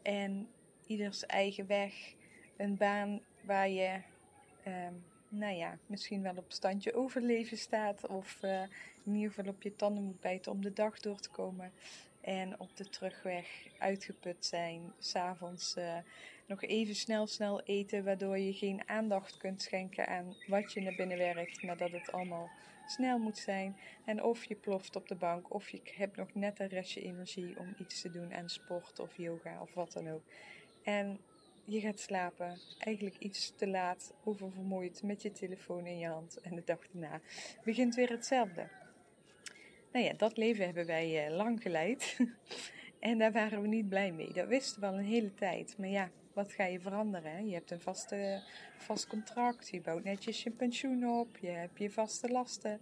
En 0.03 0.49
ieders 0.87 1.27
eigen 1.27 1.67
weg. 1.67 2.15
Een 2.57 2.77
baan 2.77 3.21
waar 3.41 3.69
je, 3.69 4.01
um, 4.67 5.05
nou 5.29 5.55
ja, 5.55 5.79
misschien 5.87 6.23
wel 6.23 6.37
op 6.37 6.53
standje 6.53 6.95
overleven 6.95 7.59
staat. 7.59 8.07
Of 8.07 8.39
uh, 8.43 8.63
in 9.05 9.15
ieder 9.15 9.33
geval 9.33 9.53
op 9.53 9.63
je 9.63 9.77
tanden 9.77 10.05
moet 10.05 10.21
bijten 10.21 10.53
om 10.53 10.63
de 10.63 10.73
dag 10.73 11.01
door 11.01 11.19
te 11.21 11.31
komen. 11.31 11.73
En 12.21 12.61
op 12.61 12.77
de 12.77 12.89
terugweg 12.89 13.67
uitgeput 13.79 14.47
zijn. 14.47 14.93
S'avonds 14.99 15.77
uh, 15.77 15.97
nog 16.47 16.63
even 16.63 16.95
snel, 16.95 17.27
snel 17.27 17.63
eten. 17.63 18.05
Waardoor 18.05 18.39
je 18.39 18.53
geen 18.53 18.89
aandacht 18.89 19.37
kunt 19.37 19.63
schenken 19.63 20.07
aan 20.07 20.35
wat 20.47 20.73
je 20.73 20.81
naar 20.81 20.97
binnen 20.97 21.19
werkt. 21.19 21.63
Maar 21.63 21.77
dat 21.77 21.91
het 21.91 22.13
allemaal 22.13 22.51
snel 22.87 23.19
moet 23.19 23.39
zijn. 23.39 23.77
En 24.05 24.23
of 24.23 24.45
je 24.45 24.55
ploft 24.55 24.97
op 24.97 25.09
de 25.09 25.15
bank. 25.15 25.55
Of 25.55 25.69
je 25.69 25.81
hebt 25.85 26.17
nog 26.17 26.35
net 26.35 26.61
een 26.61 26.69
restje 26.69 27.03
energie 27.03 27.59
om 27.59 27.75
iets 27.79 28.01
te 28.01 28.11
doen 28.11 28.35
aan 28.35 28.49
sport 28.49 28.99
of 28.99 29.17
yoga 29.17 29.61
of 29.61 29.75
wat 29.75 29.93
dan 29.93 30.09
ook. 30.09 30.23
En 30.83 31.21
je 31.65 31.81
gaat 31.81 31.99
slapen, 31.99 32.59
eigenlijk 32.79 33.19
iets 33.19 33.53
te 33.57 33.69
laat, 33.69 34.15
oververmoeid 34.25 35.03
met 35.03 35.23
je 35.23 35.33
telefoon 35.33 35.87
in 35.87 35.99
je 35.99 36.07
hand. 36.07 36.41
En 36.41 36.55
de 36.55 36.63
dag 36.65 36.79
daarna 36.93 37.21
begint 37.65 37.95
weer 37.95 38.11
hetzelfde. 38.11 38.69
Nou 39.93 40.05
ja, 40.05 40.13
dat 40.13 40.37
leven 40.37 40.65
hebben 40.65 40.87
wij 40.87 41.29
uh, 41.29 41.37
lang 41.37 41.63
geleid. 41.63 42.19
en 42.99 43.19
daar 43.19 43.33
waren 43.33 43.63
we 43.63 43.69
niet 43.69 43.89
blij 43.89 44.13
mee. 44.13 44.33
Dat 44.33 44.49
wisten 44.49 44.81
we 44.81 44.87
al 44.87 44.99
een 44.99 45.05
hele 45.05 45.35
tijd. 45.35 45.79
Maar 45.79 45.89
ja, 45.89 46.11
wat 46.35 46.53
ga 46.53 46.65
je 46.65 46.81
veranderen? 46.81 47.47
Je 47.47 47.55
hebt 47.55 47.71
een 47.71 47.81
vaste, 47.81 48.43
vast 48.77 49.07
contract, 49.07 49.69
je 49.69 49.81
bouwt 49.81 50.05
netjes 50.05 50.43
je 50.43 50.51
pensioen 50.51 51.09
op, 51.09 51.39
je 51.39 51.49
hebt 51.49 51.79
je 51.79 51.91
vaste 51.91 52.29
lasten. 52.29 52.81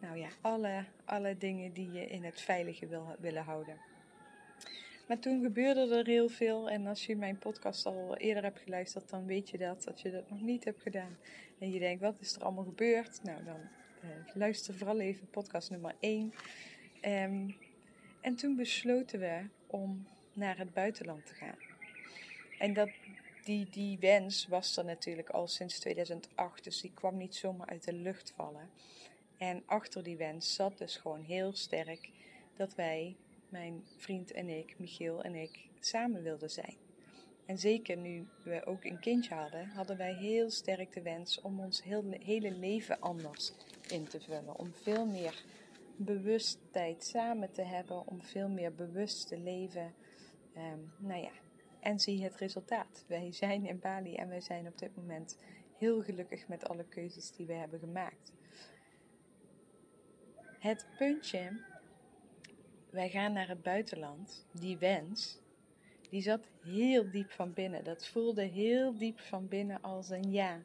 Nou 0.00 0.18
ja, 0.18 0.28
alle, 0.40 0.84
alle 1.04 1.36
dingen 1.36 1.72
die 1.72 1.92
je 1.92 2.06
in 2.06 2.24
het 2.24 2.40
veilige 2.40 2.86
wil, 2.86 3.16
willen 3.18 3.44
houden. 3.44 3.76
Maar 5.08 5.18
toen 5.18 5.42
gebeurde 5.42 5.96
er 5.96 6.06
heel 6.06 6.28
veel. 6.28 6.70
En 6.70 6.86
als 6.86 7.06
je 7.06 7.16
mijn 7.16 7.38
podcast 7.38 7.86
al 7.86 8.16
eerder 8.16 8.42
hebt 8.42 8.60
geluisterd, 8.60 9.08
dan 9.08 9.26
weet 9.26 9.50
je 9.50 9.58
dat. 9.58 9.88
Als 9.90 10.02
je 10.02 10.10
dat 10.10 10.30
nog 10.30 10.40
niet 10.40 10.64
hebt 10.64 10.82
gedaan 10.82 11.16
en 11.58 11.70
je 11.70 11.78
denkt, 11.78 12.02
wat 12.02 12.20
is 12.20 12.34
er 12.34 12.42
allemaal 12.42 12.64
gebeurd? 12.64 13.20
Nou, 13.22 13.44
dan 13.44 13.60
uh, 14.04 14.10
luister 14.34 14.74
vooral 14.74 15.00
even 15.00 15.30
podcast 15.30 15.70
nummer 15.70 15.94
1. 16.00 16.34
Ehm, 17.00 17.50
en 18.20 18.34
toen 18.36 18.56
besloten 18.56 19.20
we 19.20 19.40
om 19.66 20.06
naar 20.32 20.58
het 20.58 20.72
buitenland 20.72 21.26
te 21.26 21.34
gaan. 21.34 21.67
En 22.58 22.72
dat, 22.72 22.90
die, 23.44 23.68
die 23.70 23.98
wens 23.98 24.46
was 24.46 24.76
er 24.76 24.84
natuurlijk 24.84 25.30
al 25.30 25.46
sinds 25.46 25.78
2008, 25.78 26.64
dus 26.64 26.80
die 26.80 26.92
kwam 26.94 27.16
niet 27.16 27.34
zomaar 27.34 27.66
uit 27.66 27.84
de 27.84 27.92
lucht 27.92 28.32
vallen. 28.36 28.70
En 29.36 29.62
achter 29.66 30.02
die 30.02 30.16
wens 30.16 30.54
zat 30.54 30.78
dus 30.78 30.96
gewoon 30.96 31.22
heel 31.22 31.52
sterk 31.52 32.10
dat 32.56 32.74
wij 32.74 33.16
mijn 33.48 33.84
vriend 33.96 34.32
en 34.32 34.48
ik, 34.48 34.78
Michiel 34.78 35.22
en 35.22 35.34
ik, 35.34 35.68
samen 35.80 36.22
wilden 36.22 36.50
zijn. 36.50 36.76
En 37.46 37.58
zeker 37.58 37.96
nu 37.96 38.26
we 38.42 38.66
ook 38.66 38.84
een 38.84 39.00
kindje 39.00 39.34
hadden, 39.34 39.68
hadden 39.68 39.96
wij 39.96 40.14
heel 40.14 40.50
sterk 40.50 40.92
de 40.92 41.02
wens 41.02 41.40
om 41.40 41.60
ons 41.60 41.82
hele 42.24 42.50
leven 42.50 43.00
anders 43.00 43.52
in 43.88 44.04
te 44.04 44.20
vullen. 44.20 44.58
Om 44.58 44.72
veel 44.74 45.06
meer 45.06 45.42
bewust 45.96 46.58
tijd 46.70 47.04
samen 47.04 47.52
te 47.52 47.62
hebben, 47.62 48.06
om 48.06 48.22
veel 48.22 48.48
meer 48.48 48.74
bewust 48.74 49.28
te 49.28 49.38
leven. 49.38 49.94
Um, 50.56 50.92
nou 50.98 51.22
ja, 51.22 51.30
en 51.88 52.00
zie 52.00 52.22
het 52.22 52.36
resultaat. 52.36 53.04
Wij 53.06 53.32
zijn 53.32 53.66
in 53.66 53.78
Bali 53.78 54.14
en 54.14 54.28
wij 54.28 54.40
zijn 54.40 54.66
op 54.66 54.78
dit 54.78 54.96
moment 54.96 55.38
heel 55.76 56.02
gelukkig 56.02 56.48
met 56.48 56.68
alle 56.68 56.84
keuzes 56.84 57.30
die 57.30 57.46
we 57.46 57.52
hebben 57.52 57.78
gemaakt. 57.78 58.32
Het 60.58 60.86
puntje 60.98 61.64
wij 62.90 63.10
gaan 63.10 63.32
naar 63.32 63.48
het 63.48 63.62
buitenland, 63.62 64.46
die 64.52 64.78
wens, 64.78 65.38
die 66.10 66.22
zat 66.22 66.48
heel 66.62 67.10
diep 67.10 67.30
van 67.30 67.52
binnen. 67.52 67.84
Dat 67.84 68.06
voelde 68.06 68.42
heel 68.42 68.96
diep 68.96 69.20
van 69.20 69.48
binnen 69.48 69.80
als 69.82 70.08
een 70.08 70.32
ja. 70.32 70.60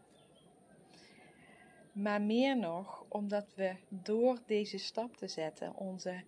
Maar 1.92 2.22
meer 2.22 2.58
nog 2.58 3.06
omdat 3.08 3.54
we 3.56 3.76
door 3.90 4.40
deze 4.46 4.78
stap 4.78 5.18
te 5.18 5.28
zetten 5.28 5.76
onze 5.76 6.24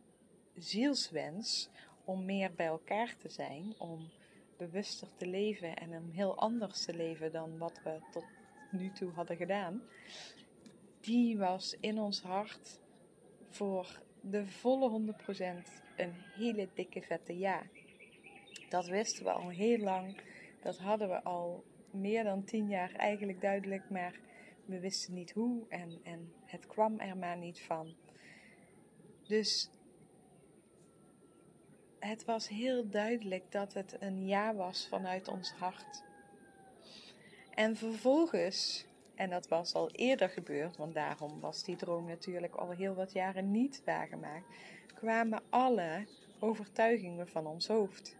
zielswens 0.53 1.69
om 2.05 2.25
meer 2.25 2.53
bij 2.53 2.65
elkaar 2.65 3.15
te 3.17 3.29
zijn, 3.29 3.73
om 3.77 4.09
bewuster 4.57 5.07
te 5.15 5.27
leven 5.27 5.75
en 5.75 5.89
om 5.89 6.09
heel 6.09 6.37
anders 6.37 6.85
te 6.85 6.93
leven 6.93 7.31
dan 7.31 7.57
wat 7.57 7.81
we 7.83 7.99
tot 8.11 8.25
nu 8.71 8.91
toe 8.91 9.11
hadden 9.11 9.37
gedaan, 9.37 9.81
die 10.99 11.37
was 11.37 11.77
in 11.79 11.99
ons 11.99 12.21
hart 12.21 12.79
voor 13.49 14.01
de 14.21 14.47
volle 14.47 15.13
100% 15.13 15.83
een 15.95 16.13
hele 16.35 16.69
dikke 16.73 17.01
vette 17.01 17.37
ja. 17.37 17.63
Dat 18.69 18.87
wisten 18.87 19.23
we 19.23 19.31
al 19.31 19.49
heel 19.49 19.77
lang. 19.77 20.21
Dat 20.61 20.77
hadden 20.77 21.09
we 21.09 21.23
al 21.23 21.63
meer 21.91 22.23
dan 22.23 22.43
tien 22.43 22.67
jaar 22.67 22.91
eigenlijk 22.91 23.41
duidelijk, 23.41 23.89
maar 23.89 24.19
we 24.65 24.79
wisten 24.79 25.13
niet 25.13 25.31
hoe 25.31 25.65
en, 25.69 25.99
en 26.03 26.33
het 26.45 26.67
kwam 26.67 26.99
er 26.99 27.17
maar 27.17 27.37
niet 27.37 27.61
van. 27.61 27.95
Dus 29.27 29.69
het 32.05 32.25
was 32.25 32.47
heel 32.47 32.89
duidelijk 32.89 33.51
dat 33.51 33.73
het 33.73 33.95
een 33.99 34.27
ja 34.27 34.55
was 34.55 34.87
vanuit 34.87 35.27
ons 35.27 35.51
hart. 35.51 36.03
En 37.53 37.75
vervolgens, 37.75 38.85
en 39.15 39.29
dat 39.29 39.47
was 39.47 39.73
al 39.73 39.91
eerder 39.91 40.29
gebeurd, 40.29 40.77
want 40.77 40.93
daarom 40.93 41.39
was 41.39 41.63
die 41.63 41.75
droom 41.75 42.05
natuurlijk 42.05 42.55
al 42.55 42.69
heel 42.69 42.93
wat 42.93 43.13
jaren 43.13 43.51
niet 43.51 43.81
waargemaakt, 43.85 44.45
kwamen 44.93 45.41
alle 45.49 46.07
overtuigingen 46.39 47.27
van 47.27 47.47
ons 47.47 47.67
hoofd. 47.67 48.15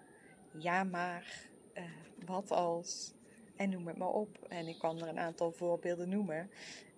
Ja, 0.52 0.84
maar, 0.84 1.48
uh, 1.74 1.84
wat 2.26 2.52
als, 2.52 3.14
en 3.56 3.70
noem 3.70 3.88
het 3.88 3.98
maar 3.98 4.14
op. 4.14 4.46
En 4.48 4.68
ik 4.68 4.80
kan 4.80 5.02
er 5.02 5.08
een 5.08 5.20
aantal 5.20 5.52
voorbeelden 5.52 6.10
noemen. 6.10 6.50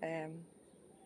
Um, 0.02 0.48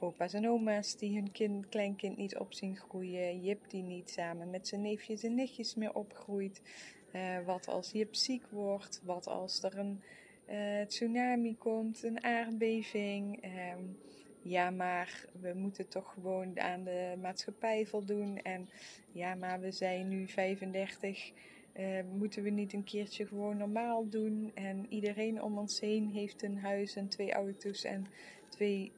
opa's 0.02 0.34
en 0.34 0.48
oma's 0.48 0.98
die 0.98 1.16
hun 1.16 1.32
kind, 1.32 1.70
kleinkind 1.70 2.18
niet 2.18 2.38
op 2.38 2.54
zien 2.54 2.78
groeien. 2.78 3.42
Jip 3.42 3.70
die 3.70 3.84
niet 3.84 4.10
samen 4.10 4.50
met 4.50 4.68
zijn 4.68 4.82
neefjes 4.82 5.24
en 5.24 5.36
nichtjes 5.36 5.76
meer 5.76 5.94
opgroeit. 5.94 6.62
Uh, 7.16 7.46
wat 7.46 7.68
als 7.68 7.92
Jip 7.92 8.16
ziek 8.16 8.48
wordt? 8.50 9.02
Wat 9.04 9.28
als 9.28 9.64
er 9.64 9.78
een 9.78 10.02
uh, 10.50 10.86
tsunami 10.86 11.58
komt, 11.58 12.04
een 12.04 12.24
aardbeving? 12.24 13.44
Um, 13.44 13.98
ja, 14.42 14.70
maar 14.70 15.26
we 15.42 15.54
moeten 15.56 15.88
toch 15.88 16.14
gewoon 16.14 16.60
aan 16.60 16.84
de 16.84 17.18
maatschappij 17.22 17.86
voldoen. 17.86 18.38
En 18.38 18.70
ja, 19.12 19.36
maar 19.36 19.60
we 19.60 19.72
zijn 19.72 20.08
nu 20.08 20.28
35. 20.28 21.32
Uh, 21.78 22.00
eh, 22.00 22.06
moeten 22.06 22.44
we 22.44 22.50
niet 22.50 22.74
een 22.74 22.84
keertje 22.84 23.28
gewoon 23.28 23.58
normaal 23.58 24.10
doen? 24.10 24.52
En 24.54 24.86
iedereen 24.90 25.42
om 25.42 25.58
ons 25.58 25.80
heen 25.80 26.10
heeft 26.10 26.44
een 26.44 26.58
huis 26.58 26.96
en 26.96 27.08
twee 27.08 27.34
auto's 27.34 27.84
en 27.84 28.06
twee 28.50 28.92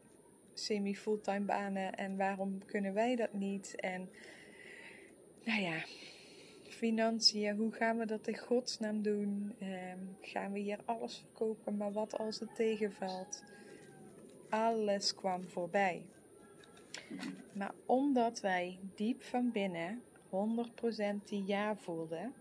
semi-fulltime 0.54 1.46
banen. 1.46 1.96
En 1.96 2.18
waarom 2.18 2.66
kunnen 2.66 2.94
wij 2.94 3.16
dat 3.16 3.34
niet? 3.34 3.76
En 3.76 4.10
nou 5.44 5.62
ja, 5.62 5.84
financiën, 6.68 7.56
hoe 7.56 7.72
gaan 7.72 7.98
we 7.98 8.06
dat 8.06 8.28
in 8.28 8.38
godsnaam 8.38 9.02
doen? 9.02 9.56
Uh, 9.60 9.70
gaan 10.22 10.52
we 10.52 10.60
hier 10.60 10.80
alles 10.86 11.18
verkopen, 11.18 11.78
maar 11.78 11.92
wat 11.92 12.18
als 12.18 12.40
het 12.40 12.56
tegenvalt? 12.56 13.44
alles 14.54 15.16
kwam 15.16 15.44
voorbij. 15.44 16.06
Maar 17.54 17.74
omdat 17.86 18.40
wij 18.40 18.80
diep 18.96 19.24
van 19.24 19.52
binnen 19.52 20.02
100% 20.30 21.24
die 21.24 21.46
ja 21.46 21.76
voelden, 21.76 22.34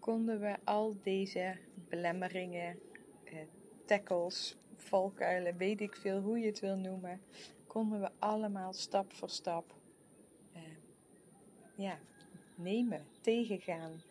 konden 0.00 0.40
we 0.40 0.56
al 0.64 0.96
deze 1.02 1.56
belemmeringen, 1.88 2.78
eh, 3.24 3.38
tackles, 3.84 4.56
valkuilen, 4.80 5.56
weet 5.56 5.80
ik 5.80 5.96
veel 5.96 6.20
hoe 6.20 6.38
je 6.38 6.46
het 6.46 6.60
wil 6.60 6.76
noemen, 6.76 7.20
konden 7.66 8.00
we 8.00 8.10
allemaal 8.18 8.72
stap 8.72 9.12
voor 9.12 9.30
stap 9.30 9.74
eh, 10.52 10.62
ja, 11.74 11.98
nemen, 12.54 13.06
tegengaan, 13.20 14.02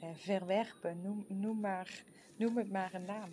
eh, 0.00 0.08
verwerpen, 0.14 1.02
noem, 1.02 1.24
noem, 1.28 1.60
maar, 1.60 2.04
noem 2.36 2.56
het 2.56 2.70
maar 2.70 2.94
een 2.94 3.04
naam. 3.04 3.30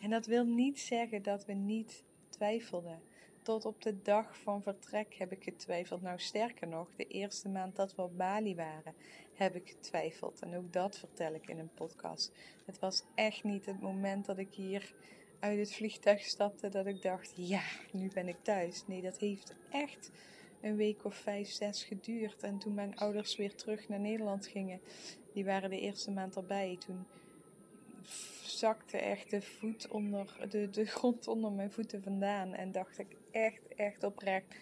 En 0.00 0.10
dat 0.10 0.26
wil 0.26 0.44
niet 0.44 0.80
zeggen 0.80 1.22
dat 1.22 1.44
we 1.44 1.52
niet 1.52 2.04
twijfelden. 2.28 3.00
Tot 3.42 3.64
op 3.64 3.82
de 3.82 4.02
dag 4.02 4.38
van 4.38 4.62
vertrek 4.62 5.14
heb 5.14 5.32
ik 5.32 5.42
getwijfeld. 5.42 6.02
Nou, 6.02 6.18
sterker 6.18 6.68
nog, 6.68 6.94
de 6.96 7.06
eerste 7.06 7.48
maand 7.48 7.76
dat 7.76 7.94
we 7.94 8.02
op 8.02 8.16
Bali 8.16 8.54
waren, 8.54 8.94
heb 9.34 9.54
ik 9.54 9.68
getwijfeld. 9.68 10.40
En 10.40 10.56
ook 10.56 10.72
dat 10.72 10.98
vertel 10.98 11.34
ik 11.34 11.48
in 11.48 11.58
een 11.58 11.74
podcast. 11.74 12.32
Het 12.64 12.78
was 12.78 13.04
echt 13.14 13.44
niet 13.44 13.66
het 13.66 13.80
moment 13.80 14.24
dat 14.24 14.38
ik 14.38 14.54
hier 14.54 14.94
uit 15.44 15.58
het 15.58 15.74
vliegtuig 15.74 16.22
stapte 16.22 16.68
dat 16.68 16.86
ik 16.86 17.02
dacht: 17.02 17.32
ja, 17.36 17.62
nu 17.92 18.10
ben 18.14 18.28
ik 18.28 18.36
thuis. 18.42 18.86
Nee, 18.86 19.02
dat 19.02 19.18
heeft 19.18 19.54
echt 19.70 20.10
een 20.60 20.76
week 20.76 21.04
of 21.04 21.14
vijf, 21.14 21.48
zes 21.48 21.84
geduurd. 21.84 22.42
En 22.42 22.58
toen 22.58 22.74
mijn 22.74 22.96
ouders 22.96 23.36
weer 23.36 23.54
terug 23.54 23.88
naar 23.88 24.00
Nederland 24.00 24.46
gingen, 24.46 24.80
die 25.32 25.44
waren 25.44 25.70
de 25.70 25.80
eerste 25.80 26.10
maand 26.10 26.36
erbij. 26.36 26.76
Toen 26.86 27.06
zakte 28.42 28.98
echt 28.98 29.30
de, 29.30 29.42
voet 29.42 29.88
onder, 29.88 30.46
de, 30.50 30.70
de 30.70 30.84
grond 30.84 31.28
onder 31.28 31.52
mijn 31.52 31.70
voeten 31.70 32.02
vandaan. 32.02 32.54
En 32.54 32.72
dacht 32.72 32.98
ik 32.98 33.16
echt, 33.30 33.74
echt 33.76 34.02
oprecht. 34.02 34.54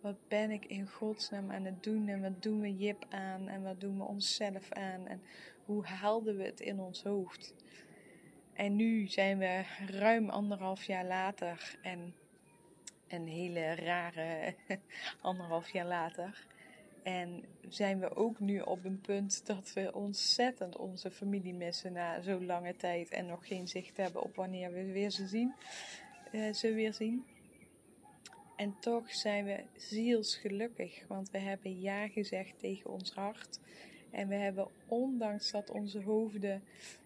Wat 0.00 0.16
ben 0.28 0.50
ik 0.50 0.64
in 0.64 0.88
godsnaam 0.88 1.50
aan 1.50 1.64
het 1.64 1.82
doen? 1.82 2.08
En 2.08 2.20
wat 2.20 2.42
doen 2.42 2.60
we 2.60 2.76
Jip 2.76 3.06
aan? 3.08 3.48
En 3.48 3.62
wat 3.62 3.80
doen 3.80 3.98
we 3.98 4.04
onszelf 4.04 4.72
aan? 4.72 5.06
En 5.06 5.22
hoe 5.64 5.84
haalden 5.84 6.36
we 6.36 6.44
het 6.44 6.60
in 6.60 6.80
ons 6.80 7.02
hoofd? 7.02 7.54
En 8.54 8.76
nu 8.76 9.06
zijn 9.06 9.38
we 9.38 9.64
ruim 9.86 10.30
anderhalf 10.30 10.84
jaar 10.84 11.04
later 11.04 11.78
en 11.82 12.14
een 13.08 13.26
hele 13.26 13.74
rare 13.74 14.54
anderhalf 15.20 15.68
jaar 15.68 15.86
later. 15.86 16.46
En 17.02 17.44
zijn 17.68 18.00
we 18.00 18.16
ook 18.16 18.40
nu 18.40 18.60
op 18.60 18.84
een 18.84 19.00
punt 19.00 19.46
dat 19.46 19.72
we 19.72 19.94
ontzettend 19.94 20.76
onze 20.76 21.10
familie 21.10 21.54
missen 21.54 21.92
na 21.92 22.20
zo'n 22.20 22.46
lange 22.46 22.76
tijd 22.76 23.08
en 23.08 23.26
nog 23.26 23.46
geen 23.46 23.68
zicht 23.68 23.96
hebben 23.96 24.22
op 24.22 24.36
wanneer 24.36 24.72
we 24.72 24.92
weer 24.92 25.10
ze 25.10 25.26
zien. 25.26 25.54
Uh, 26.32 26.52
ze 26.52 26.74
weer 26.74 26.94
zien. 26.94 27.24
En 28.56 28.76
toch 28.80 29.14
zijn 29.14 29.44
we 29.44 29.64
zielsgelukkig, 29.76 31.04
want 31.08 31.30
we 31.30 31.38
hebben 31.38 31.80
ja 31.80 32.08
gezegd 32.08 32.58
tegen 32.58 32.90
ons 32.90 33.12
hart. 33.12 33.60
En 34.10 34.28
we 34.28 34.34
hebben, 34.34 34.68
ondanks 34.86 35.50
dat 35.50 35.70
onze 35.70 36.02
hoofden 36.02 36.62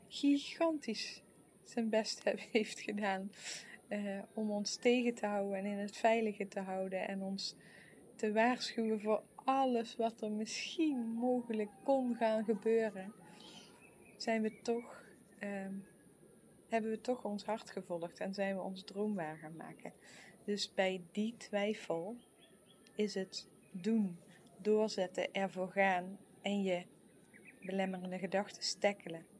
gigantisch 0.09 1.23
zijn 1.65 1.89
best 1.89 2.23
heeft 2.53 2.81
gedaan 2.81 3.31
uh, 3.89 4.23
om 4.35 4.51
ons 4.51 4.77
tegen 4.77 5.15
te 5.15 5.27
houden 5.27 5.59
en 5.59 5.65
in 5.65 5.79
het 5.79 5.97
veilige 5.97 6.49
te 6.49 6.61
houden 6.61 7.09
en 7.09 7.23
ons 7.23 7.57
te 8.17 8.33
waarschuwen 8.33 9.01
voor 9.01 9.23
alles 9.35 9.97
wat 9.97 10.21
er 10.21 10.31
misschien 10.31 10.99
mogelijk 11.07 11.71
kon 11.83 12.15
gaan 12.15 12.45
gebeuren, 12.45 13.13
zijn 14.17 14.43
we 14.43 14.61
toch, 14.63 15.05
uh, 15.41 15.67
hebben 16.69 16.91
we 16.91 17.01
toch 17.01 17.25
ons 17.25 17.45
hart 17.45 17.71
gevolgd 17.71 18.19
en 18.19 18.35
zijn 18.35 18.57
we 18.57 18.63
ons 18.63 18.85
droom 18.85 19.15
waar 19.15 19.37
gaan 19.37 19.57
maken. 19.57 19.93
Dus 20.45 20.75
bij 20.75 21.03
die 21.13 21.35
twijfel 21.37 22.17
is 22.95 23.15
het 23.15 23.49
doen, 23.71 24.19
doorzetten, 24.57 25.33
ervoor 25.33 25.71
gaan 25.71 26.19
en 26.43 26.63
je 26.63 26.83
belemmerende 27.61 28.19
gedachten 28.19 28.63
stekkelen. 28.63 29.34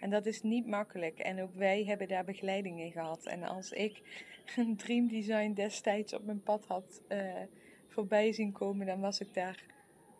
En 0.00 0.10
dat 0.10 0.26
is 0.26 0.42
niet 0.42 0.66
makkelijk. 0.66 1.18
En 1.18 1.42
ook 1.42 1.54
wij 1.54 1.84
hebben 1.84 2.08
daar 2.08 2.24
begeleiding 2.24 2.80
in 2.80 2.92
gehad. 2.92 3.26
En 3.26 3.42
als 3.42 3.72
ik 3.72 4.02
een 4.56 4.76
Dream 4.76 5.08
Design 5.08 5.52
destijds 5.52 6.12
op 6.14 6.24
mijn 6.24 6.42
pad 6.42 6.66
had 6.66 7.02
uh, 7.08 7.34
voorbij 7.86 8.32
zien 8.32 8.52
komen, 8.52 8.86
dan 8.86 9.00
was 9.00 9.20
ik 9.20 9.34
daar 9.34 9.64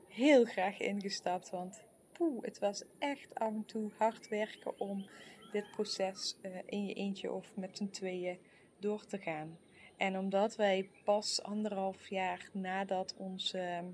heel 0.09 0.45
graag 0.45 0.79
ingestapt. 0.79 1.51
Want 1.51 1.85
poeh, 2.13 2.45
het 2.45 2.59
was 2.59 2.85
echt 2.99 3.35
af 3.35 3.53
en 3.53 3.65
toe 3.65 3.91
hard 3.97 4.29
werken 4.29 4.81
om 4.81 5.07
dit 5.53 5.71
proces 5.71 6.39
uh, 6.43 6.51
in 6.67 6.87
je 6.87 6.95
eentje 6.95 7.33
of 7.33 7.57
met 7.57 7.77
z'n 7.77 7.89
tweeën 7.89 8.39
door 8.79 9.05
te 9.05 9.19
gaan. 9.19 9.59
En 9.97 10.19
omdat 10.19 10.57
wij 10.57 10.89
pas 11.05 11.43
anderhalf 11.43 12.09
jaar 12.09 12.49
nadat 12.53 13.15
onze 13.17 13.59
uh, 13.59 13.89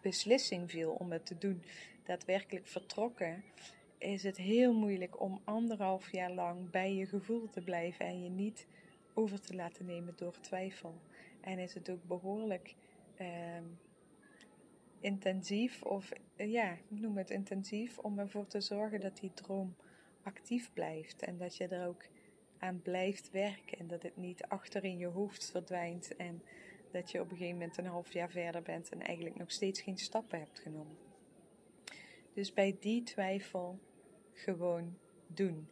beslissing 0.00 0.70
viel 0.70 0.90
om 0.90 1.12
het 1.12 1.26
te 1.26 1.38
doen, 1.38 1.62
daadwerkelijk 2.04 2.66
vertrokken, 2.66 3.44
is 4.00 4.22
het 4.22 4.36
heel 4.36 4.72
moeilijk 4.72 5.20
om 5.20 5.40
anderhalf 5.44 6.12
jaar 6.12 6.32
lang 6.32 6.70
bij 6.70 6.94
je 6.94 7.06
gevoel 7.06 7.48
te 7.48 7.60
blijven 7.60 8.06
en 8.06 8.22
je 8.22 8.30
niet 8.30 8.66
over 9.14 9.40
te 9.40 9.54
laten 9.54 9.86
nemen 9.86 10.14
door 10.16 10.40
twijfel. 10.40 10.94
En 11.40 11.58
is 11.58 11.74
het 11.74 11.90
ook 11.90 12.04
behoorlijk 12.04 12.74
uh, 13.20 13.26
intensief, 15.00 15.82
of 15.82 16.10
uh, 16.36 16.52
ja, 16.52 16.76
noem 16.88 17.16
het 17.16 17.30
intensief, 17.30 17.98
om 17.98 18.18
ervoor 18.18 18.46
te 18.46 18.60
zorgen 18.60 19.00
dat 19.00 19.16
die 19.16 19.32
droom 19.34 19.76
actief 20.22 20.72
blijft 20.72 21.22
en 21.22 21.38
dat 21.38 21.56
je 21.56 21.68
er 21.68 21.86
ook 21.86 22.04
aan 22.58 22.82
blijft 22.82 23.30
werken 23.30 23.78
en 23.78 23.86
dat 23.86 24.02
het 24.02 24.16
niet 24.16 24.44
achter 24.44 24.84
in 24.84 24.98
je 24.98 25.06
hoofd 25.06 25.50
verdwijnt 25.50 26.16
en 26.16 26.42
dat 26.90 27.10
je 27.10 27.20
op 27.20 27.30
een 27.30 27.36
gegeven 27.36 27.58
moment 27.58 27.76
een 27.76 27.86
half 27.86 28.12
jaar 28.12 28.30
verder 28.30 28.62
bent 28.62 28.88
en 28.88 29.00
eigenlijk 29.00 29.36
nog 29.36 29.50
steeds 29.50 29.80
geen 29.80 29.98
stappen 29.98 30.38
hebt 30.38 30.58
genomen. 30.58 30.96
Dus 32.32 32.52
bij 32.52 32.76
die 32.80 33.02
twijfel 33.02 33.78
gewoon 34.40 34.96
doen. 35.26 35.68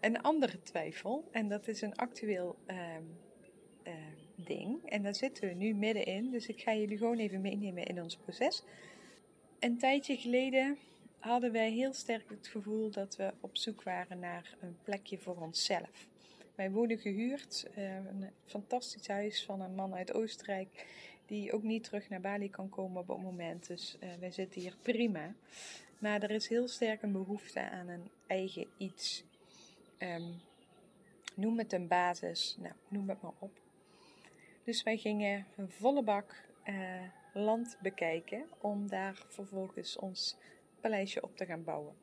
Een 0.00 0.22
andere 0.22 0.62
twijfel, 0.62 1.28
en 1.30 1.48
dat 1.48 1.68
is 1.68 1.80
een 1.80 1.96
actueel 1.96 2.56
uh, 2.66 2.76
uh, 3.84 3.92
ding, 4.34 4.88
en 4.90 5.02
daar 5.02 5.14
zitten 5.14 5.48
we 5.48 5.54
nu 5.54 5.74
middenin, 5.74 6.30
dus 6.30 6.46
ik 6.46 6.60
ga 6.60 6.74
jullie 6.74 6.98
gewoon 6.98 7.18
even 7.18 7.40
meenemen 7.40 7.84
in 7.84 8.02
ons 8.02 8.16
proces. 8.16 8.62
Een 9.58 9.78
tijdje 9.78 10.16
geleden 10.16 10.78
hadden 11.18 11.52
wij 11.52 11.70
heel 11.70 11.92
sterk 11.92 12.28
het 12.28 12.46
gevoel 12.46 12.90
dat 12.90 13.16
we 13.16 13.32
op 13.40 13.56
zoek 13.56 13.82
waren 13.82 14.18
naar 14.18 14.56
een 14.60 14.76
plekje 14.82 15.18
voor 15.18 15.36
onszelf. 15.36 16.08
Wij 16.54 16.70
wonen 16.70 16.98
gehuurd, 16.98 17.66
uh, 17.78 17.94
een 17.94 18.30
fantastisch 18.44 19.08
huis 19.08 19.44
van 19.44 19.60
een 19.60 19.74
man 19.74 19.94
uit 19.94 20.14
Oostenrijk, 20.14 20.86
die 21.26 21.52
ook 21.52 21.62
niet 21.62 21.84
terug 21.84 22.08
naar 22.08 22.20
Bali 22.20 22.50
kan 22.50 22.68
komen 22.68 23.00
op 23.00 23.08
het 23.08 23.22
moment. 23.22 23.66
Dus 23.66 23.96
uh, 24.02 24.08
wij 24.20 24.30
zitten 24.30 24.60
hier 24.60 24.76
prima. 24.82 25.34
Maar 25.98 26.22
er 26.22 26.30
is 26.30 26.48
heel 26.48 26.68
sterk 26.68 27.02
een 27.02 27.12
behoefte 27.12 27.70
aan 27.70 27.88
een 27.88 28.10
eigen 28.26 28.66
iets. 28.76 29.24
Um, 29.98 30.40
noem 31.34 31.58
het 31.58 31.72
een 31.72 31.88
basis, 31.88 32.56
nou, 32.58 32.74
noem 32.88 33.08
het 33.08 33.22
maar 33.22 33.32
op. 33.38 33.60
Dus 34.64 34.82
wij 34.82 34.96
gingen 34.96 35.46
een 35.56 35.70
volle 35.70 36.02
bak 36.02 36.44
uh, 36.64 37.02
land 37.34 37.78
bekijken 37.82 38.44
om 38.60 38.88
daar 38.88 39.24
vervolgens 39.28 39.96
ons 39.96 40.36
paleisje 40.80 41.22
op 41.22 41.36
te 41.36 41.46
gaan 41.46 41.64
bouwen. 41.64 41.94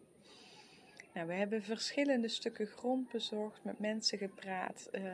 Nou, 1.14 1.28
we 1.28 1.34
hebben 1.34 1.64
verschillende 1.64 2.28
stukken 2.28 2.68
grond 2.68 3.12
bezocht, 3.12 3.64
met 3.64 3.80
mensen 3.80 4.18
gepraat, 4.18 4.90
uh, 4.92 5.14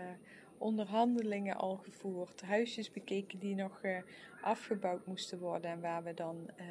onderhandelingen 0.58 1.56
al 1.56 1.76
gevoerd, 1.76 2.42
huisjes 2.42 2.92
bekeken 2.92 3.40
die 3.40 3.56
nog 3.56 3.80
uh, 3.84 3.98
afgebouwd 4.42 5.06
moesten 5.06 5.40
worden 5.40 5.72
en 5.72 5.82
waar 5.82 6.04
we 6.04 6.14
dan 6.14 6.50
uh, 6.60 6.66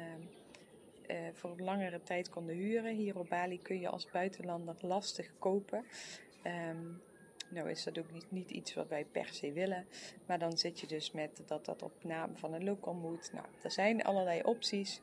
uh, 1.11 1.17
voor 1.33 1.55
langere 1.57 2.03
tijd 2.03 2.29
konden 2.29 2.55
huren. 2.55 2.95
Hier 2.95 3.17
op 3.17 3.29
Bali 3.29 3.61
kun 3.61 3.79
je 3.79 3.89
als 3.89 4.11
buitenlander 4.11 4.75
lastig 4.81 5.31
kopen. 5.39 5.85
Um, 6.43 7.01
nou 7.49 7.69
is 7.69 7.83
dat 7.83 7.97
ook 7.97 8.11
niet, 8.11 8.31
niet 8.31 8.51
iets 8.51 8.73
wat 8.73 8.87
wij 8.87 9.05
per 9.05 9.27
se 9.27 9.51
willen. 9.51 9.85
Maar 10.25 10.39
dan 10.39 10.57
zit 10.57 10.79
je 10.79 10.87
dus 10.87 11.11
met 11.11 11.41
dat 11.45 11.65
dat 11.65 11.81
op 11.81 12.03
naam 12.03 12.37
van 12.37 12.53
een 12.53 12.63
local 12.63 12.93
moet. 12.93 13.29
Nou, 13.33 13.45
er 13.61 13.71
zijn 13.71 14.03
allerlei 14.03 14.41
opties. 14.43 15.01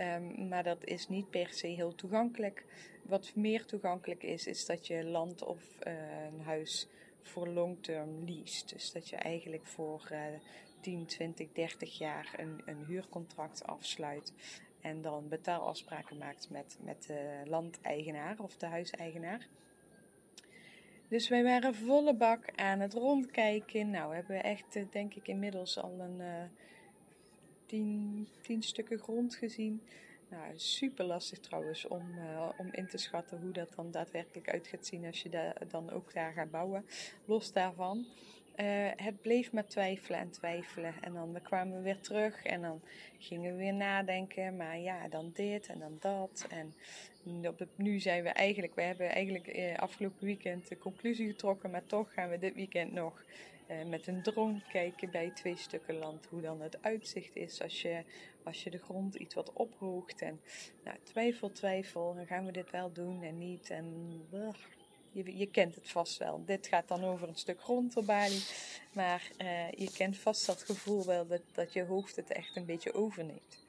Um, 0.00 0.48
maar 0.48 0.62
dat 0.62 0.84
is 0.84 1.08
niet 1.08 1.30
per 1.30 1.52
se 1.52 1.66
heel 1.66 1.94
toegankelijk. 1.94 2.64
Wat 3.02 3.32
meer 3.34 3.64
toegankelijk 3.64 4.22
is, 4.22 4.46
is 4.46 4.66
dat 4.66 4.86
je 4.86 5.04
land 5.04 5.42
of 5.42 5.78
uh, 5.86 5.92
een 6.32 6.40
huis 6.40 6.88
voor 7.22 7.48
long 7.48 7.82
term 7.82 8.24
leest. 8.24 8.68
Dus 8.72 8.92
dat 8.92 9.08
je 9.08 9.16
eigenlijk 9.16 9.66
voor 9.66 10.08
uh, 10.12 10.18
10, 10.80 11.06
20, 11.06 11.52
30 11.52 11.98
jaar 11.98 12.34
een, 12.36 12.62
een 12.66 12.84
huurcontract 12.86 13.66
afsluit. 13.66 14.32
En 14.88 15.02
dan 15.02 15.28
betaalafspraken 15.28 16.18
maakt 16.18 16.50
met, 16.50 16.78
met 16.80 17.04
de 17.06 17.42
landeigenaar 17.44 18.38
of 18.38 18.56
de 18.56 18.66
huiseigenaar. 18.66 19.46
Dus 21.08 21.28
wij 21.28 21.42
waren 21.42 21.74
volle 21.74 22.14
bak 22.14 22.52
aan 22.56 22.80
het 22.80 22.94
rondkijken. 22.94 23.90
Nou, 23.90 24.14
hebben 24.14 24.36
we 24.36 24.42
echt, 24.42 24.76
eh, 24.76 24.82
denk 24.90 25.14
ik, 25.14 25.28
inmiddels 25.28 25.78
al 25.78 26.00
een 26.00 26.20
uh, 26.20 26.42
tien, 27.66 28.28
tien 28.40 28.62
stukken 28.62 28.98
grond 28.98 29.34
gezien. 29.34 29.82
Nou, 30.28 30.52
super 30.56 31.04
lastig 31.04 31.38
trouwens 31.38 31.86
om, 31.86 32.02
uh, 32.18 32.48
om 32.58 32.68
in 32.72 32.86
te 32.86 32.98
schatten 32.98 33.40
hoe 33.40 33.52
dat 33.52 33.74
dan 33.74 33.90
daadwerkelijk 33.90 34.48
uit 34.50 34.66
gaat 34.66 34.86
zien 34.86 35.06
als 35.06 35.22
je 35.22 35.28
da 35.28 35.54
dan 35.68 35.90
ook 35.90 36.12
daar 36.12 36.32
gaat 36.32 36.50
bouwen. 36.50 36.86
Los 37.24 37.52
daarvan. 37.52 38.06
Eh, 38.58 38.66
het 38.96 39.20
bleef 39.20 39.52
maar 39.52 39.66
twijfelen 39.66 40.18
en 40.18 40.30
twijfelen. 40.30 40.94
En 41.00 41.12
dan 41.12 41.38
kwamen 41.42 41.76
we 41.76 41.82
weer 41.82 42.00
terug 42.00 42.44
en 42.44 42.60
dan 42.62 42.80
gingen 43.18 43.52
we 43.52 43.58
weer 43.58 43.74
nadenken. 43.74 44.56
Maar 44.56 44.78
ja, 44.78 45.08
dan 45.08 45.30
dit 45.34 45.66
en 45.66 45.78
dan 45.78 45.96
dat. 46.00 46.46
En 46.50 46.74
op 47.48 47.58
het, 47.58 47.68
nu 47.74 47.98
zijn 47.98 48.22
we 48.22 48.28
eigenlijk, 48.28 48.74
we 48.74 48.82
hebben 48.82 49.08
eigenlijk 49.08 49.46
eh, 49.46 49.76
afgelopen 49.76 50.24
weekend 50.24 50.68
de 50.68 50.78
conclusie 50.78 51.28
getrokken. 51.28 51.70
Maar 51.70 51.86
toch 51.86 52.12
gaan 52.12 52.30
we 52.30 52.38
dit 52.38 52.54
weekend 52.54 52.92
nog 52.92 53.24
eh, 53.66 53.84
met 53.84 54.06
een 54.06 54.22
drone 54.22 54.60
kijken 54.72 55.10
bij 55.10 55.30
twee 55.34 55.56
stukken 55.56 55.94
land. 55.94 56.26
Hoe 56.26 56.40
dan 56.40 56.60
het 56.60 56.82
uitzicht 56.82 57.36
is 57.36 57.62
als 57.62 57.82
je, 57.82 58.02
als 58.44 58.64
je 58.64 58.70
de 58.70 58.78
grond 58.78 59.14
iets 59.14 59.34
wat 59.34 59.52
ophoogt. 59.52 60.22
En 60.22 60.40
nou, 60.84 60.96
twijfel, 61.02 61.52
twijfel. 61.52 62.14
Dan 62.14 62.26
gaan 62.26 62.46
we 62.46 62.52
dit 62.52 62.70
wel 62.70 62.92
doen 62.92 63.22
en 63.22 63.38
niet. 63.38 63.70
En 63.70 64.20
je, 65.12 65.36
je, 65.36 65.46
kent 65.46 65.74
het 65.74 65.88
vast 65.88 66.18
wel. 66.18 66.42
Dit 66.44 66.66
gaat 66.66 66.88
dan 66.88 67.04
over 67.04 67.28
een 67.28 67.36
stuk 67.36 67.60
grond 67.60 67.96
op 67.96 68.06
Bali. 68.06 68.42
Maar 68.92 69.30
uh, 69.38 69.70
je 69.70 69.92
kent 69.92 70.16
vast 70.16 70.46
dat 70.46 70.62
gevoel 70.62 71.06
wel 71.06 71.26
dat, 71.26 71.42
dat 71.52 71.72
je 71.72 71.84
hoofd 71.84 72.16
het 72.16 72.30
echt 72.30 72.56
een 72.56 72.64
beetje 72.64 72.94
overneemt. 72.94 73.66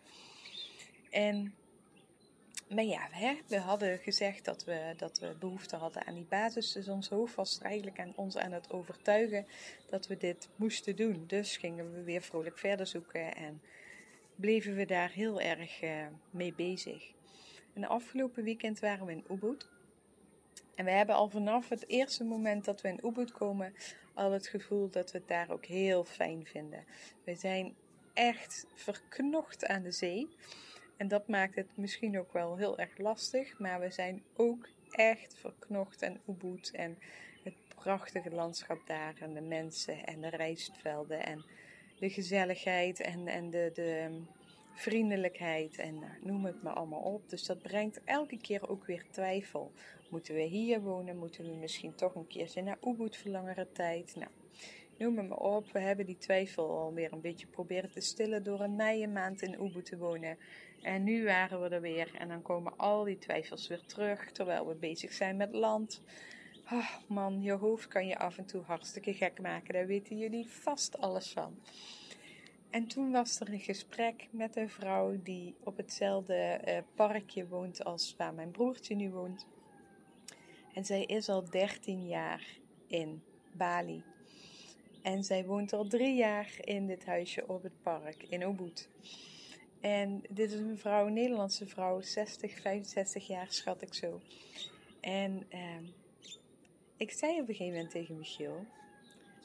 En, 1.09 1.53
maar 2.69 2.83
ja, 2.83 3.07
hè, 3.11 3.39
we 3.47 3.57
hadden 3.57 3.97
gezegd 3.97 4.45
dat 4.45 4.63
we, 4.63 4.93
dat 4.97 5.19
we 5.19 5.35
behoefte 5.39 5.75
hadden 5.75 6.05
aan 6.05 6.13
die 6.13 6.25
basis. 6.29 6.71
Dus 6.71 6.87
ons 6.87 7.09
hoofd 7.09 7.35
was 7.35 7.59
eigenlijk 7.61 7.99
aan 7.99 8.13
ons 8.15 8.37
aan 8.37 8.51
het 8.51 8.71
overtuigen 8.71 9.45
dat 9.89 10.07
we 10.07 10.17
dit 10.17 10.49
moesten 10.55 10.95
doen. 10.95 11.23
Dus 11.27 11.57
gingen 11.57 11.93
we 11.93 12.03
weer 12.03 12.21
vrolijk 12.21 12.57
verder 12.57 12.87
zoeken 12.87 13.35
en 13.35 13.61
bleven 14.35 14.75
we 14.75 14.85
daar 14.85 15.11
heel 15.11 15.41
erg 15.41 15.83
uh, 15.83 16.07
mee 16.29 16.53
bezig. 16.53 17.11
En 17.73 17.85
afgelopen 17.85 18.43
weekend 18.43 18.79
waren 18.79 19.05
we 19.05 19.11
in 19.11 19.25
Ubud. 19.29 19.67
En 20.79 20.85
we 20.85 20.91
hebben 20.91 21.15
al 21.15 21.29
vanaf 21.29 21.69
het 21.69 21.87
eerste 21.87 22.23
moment 22.23 22.65
dat 22.65 22.81
we 22.81 22.87
in 22.87 22.99
Ubud 23.03 23.31
komen, 23.31 23.73
al 24.13 24.31
het 24.31 24.47
gevoel 24.47 24.89
dat 24.89 25.11
we 25.11 25.17
het 25.17 25.27
daar 25.27 25.49
ook 25.49 25.65
heel 25.65 26.03
fijn 26.03 26.45
vinden. 26.45 26.85
We 27.23 27.35
zijn 27.35 27.75
echt 28.13 28.65
verknocht 28.73 29.65
aan 29.65 29.83
de 29.83 29.91
zee. 29.91 30.29
En 30.97 31.07
dat 31.07 31.27
maakt 31.27 31.55
het 31.55 31.77
misschien 31.77 32.19
ook 32.19 32.33
wel 32.33 32.57
heel 32.57 32.77
erg 32.77 32.97
lastig. 32.97 33.59
Maar 33.59 33.79
we 33.79 33.91
zijn 33.91 34.23
ook 34.35 34.69
echt 34.91 35.35
verknocht 35.35 36.03
aan 36.03 36.19
Ubud. 36.27 36.71
En 36.71 36.97
het 37.43 37.55
prachtige 37.75 38.31
landschap 38.31 38.79
daar. 38.85 39.13
En 39.19 39.33
de 39.33 39.41
mensen 39.41 40.05
en 40.05 40.21
de 40.21 40.29
rijstvelden. 40.29 41.25
En 41.25 41.45
de 41.99 42.09
gezelligheid 42.09 42.99
en, 42.99 43.27
en 43.27 43.49
de, 43.49 43.71
de 43.73 44.21
vriendelijkheid. 44.73 45.77
En 45.77 45.99
nou, 45.99 46.11
noem 46.21 46.45
het 46.45 46.63
maar 46.63 46.73
allemaal 46.73 46.99
op. 47.01 47.29
Dus 47.29 47.45
dat 47.45 47.61
brengt 47.61 48.03
elke 48.03 48.37
keer 48.37 48.69
ook 48.69 48.85
weer 48.85 49.05
twijfel. 49.11 49.71
Moeten 50.09 50.35
we 50.35 50.41
hier 50.41 50.81
wonen? 50.81 51.17
Moeten 51.17 51.45
we 51.45 51.55
misschien 51.55 51.95
toch 51.95 52.15
een 52.15 52.27
keertje 52.27 52.61
naar 52.61 52.77
Ubud 52.83 53.17
voor 53.17 53.31
langere 53.31 53.67
tijd? 53.71 54.15
Nou, 54.15 54.31
noem 54.97 55.17
het 55.17 55.27
maar 55.27 55.37
op. 55.37 55.71
We 55.71 55.79
hebben 55.79 56.05
die 56.05 56.17
twijfel 56.17 56.79
alweer 56.79 57.13
een 57.13 57.21
beetje 57.21 57.47
proberen 57.47 57.91
te 57.91 58.01
stillen 58.01 58.43
door 58.43 58.61
een 58.61 59.11
maand 59.11 59.41
in 59.41 59.53
Ubud 59.53 59.85
te 59.85 59.97
wonen. 59.97 60.37
En 60.81 61.03
nu 61.03 61.23
waren 61.23 61.61
we 61.61 61.69
er 61.69 61.81
weer 61.81 62.15
en 62.17 62.27
dan 62.27 62.41
komen 62.41 62.77
al 62.77 63.03
die 63.03 63.17
twijfels 63.17 63.67
weer 63.67 63.85
terug 63.85 64.31
terwijl 64.31 64.67
we 64.67 64.75
bezig 64.75 65.13
zijn 65.13 65.37
met 65.37 65.53
land. 65.53 66.01
Oh 66.71 66.95
man, 67.07 67.41
je 67.41 67.51
hoofd 67.51 67.87
kan 67.87 68.07
je 68.07 68.17
af 68.17 68.37
en 68.37 68.45
toe 68.45 68.61
hartstikke 68.61 69.13
gek 69.13 69.41
maken. 69.41 69.73
Daar 69.73 69.87
weten 69.87 70.17
jullie 70.17 70.49
vast 70.49 70.97
alles 70.97 71.31
van. 71.31 71.59
En 72.69 72.87
toen 72.87 73.11
was 73.11 73.39
er 73.39 73.49
een 73.53 73.59
gesprek 73.59 74.27
met 74.31 74.55
een 74.55 74.69
vrouw 74.69 75.21
die 75.23 75.55
op 75.63 75.77
hetzelfde 75.77 76.61
uh, 76.67 76.77
parkje 76.95 77.47
woont 77.47 77.83
als 77.83 78.15
waar 78.17 78.33
mijn 78.33 78.51
broertje 78.51 78.95
nu 78.95 79.09
woont. 79.09 79.45
En 80.73 80.85
zij 80.85 81.03
is 81.03 81.29
al 81.29 81.49
13 81.49 82.07
jaar 82.07 82.47
in 82.87 83.21
Bali. 83.51 84.03
En 85.01 85.23
zij 85.23 85.45
woont 85.45 85.73
al 85.73 85.87
drie 85.87 86.15
jaar 86.15 86.53
in 86.61 86.87
dit 86.87 87.05
huisje 87.05 87.47
op 87.47 87.63
het 87.63 87.81
park 87.81 88.23
in 88.29 88.41
Ubud. 88.41 88.89
En 89.79 90.21
dit 90.29 90.51
is 90.51 90.59
een 90.59 90.77
vrouw, 90.77 91.07
een 91.07 91.13
Nederlandse 91.13 91.67
vrouw, 91.67 92.01
60, 92.01 92.59
65 92.59 93.27
jaar 93.27 93.47
schat 93.49 93.81
ik 93.81 93.93
zo. 93.93 94.21
En 95.01 95.45
ehm, 95.49 95.83
ik 96.97 97.11
zei 97.11 97.33
op 97.33 97.39
een 97.39 97.55
gegeven 97.55 97.73
moment 97.73 97.91
tegen 97.91 98.17
Michiel, 98.17 98.65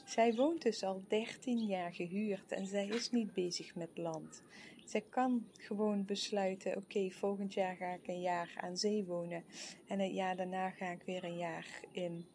zij 0.05 0.33
woont 0.33 0.61
dus 0.61 0.83
al 0.83 1.03
13 1.07 1.65
jaar 1.65 1.93
gehuurd 1.93 2.51
en 2.51 2.65
zij 2.65 2.87
is 2.87 3.11
niet 3.11 3.33
bezig 3.33 3.75
met 3.75 3.89
land. 3.93 4.43
Zij 4.85 5.03
kan 5.09 5.47
gewoon 5.57 6.05
besluiten: 6.05 6.77
oké, 6.77 7.09
volgend 7.09 7.53
jaar 7.53 7.75
ga 7.75 7.93
ik 7.93 8.07
een 8.07 8.21
jaar 8.21 8.53
aan 8.57 8.77
zee 8.77 9.05
wonen. 9.05 9.43
En 9.87 9.99
het 9.99 10.13
jaar 10.13 10.35
daarna 10.35 10.69
ga 10.69 10.85
ik 10.85 11.01
weer 11.05 11.23
een 11.23 11.37
jaar 11.37 11.79
in, 11.91 12.25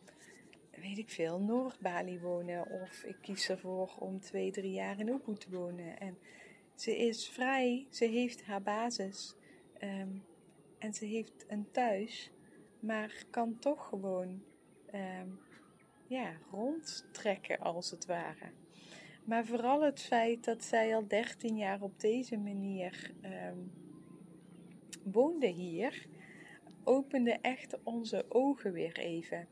weet 0.70 0.98
ik 0.98 1.10
veel, 1.10 1.40
Noord-Bali 1.40 2.20
wonen. 2.20 2.70
Of 2.70 3.02
ik 3.02 3.16
kies 3.20 3.48
ervoor 3.48 3.94
om 3.98 4.20
twee, 4.20 4.50
drie 4.50 4.72
jaar 4.72 4.98
in 4.98 5.08
Ubud 5.08 5.40
te 5.40 5.50
wonen. 5.50 6.00
En 6.00 6.18
ze 6.74 6.96
is 6.96 7.28
vrij, 7.28 7.86
ze 7.90 8.04
heeft 8.04 8.44
haar 8.44 8.62
basis. 8.62 9.34
Ehm, 9.78 10.16
en 10.78 10.94
ze 10.94 11.04
heeft 11.04 11.44
een 11.48 11.70
thuis, 11.70 12.30
maar 12.80 13.24
kan 13.30 13.58
toch 13.58 13.88
gewoon 13.88 14.42
um, 14.94 15.38
ja, 16.10 16.32
rondtrekken 16.50 17.58
als 17.58 17.90
het 17.90 18.06
ware. 18.06 18.50
Maar 19.24 19.46
vooral 19.46 19.82
het 19.82 20.00
feit 20.00 20.44
dat 20.44 20.64
zij 20.64 20.94
al 20.94 21.06
13 21.06 21.56
jaar 21.56 21.82
op 21.82 22.00
deze 22.00 22.36
manier 22.36 23.12
um, 23.24 23.72
woonde 25.04 25.46
hier, 25.46 26.06
opende 26.84 27.38
echt 27.40 27.78
onze 27.82 28.24
ogen 28.28 28.72
weer 28.72 28.98
even. 28.98 29.48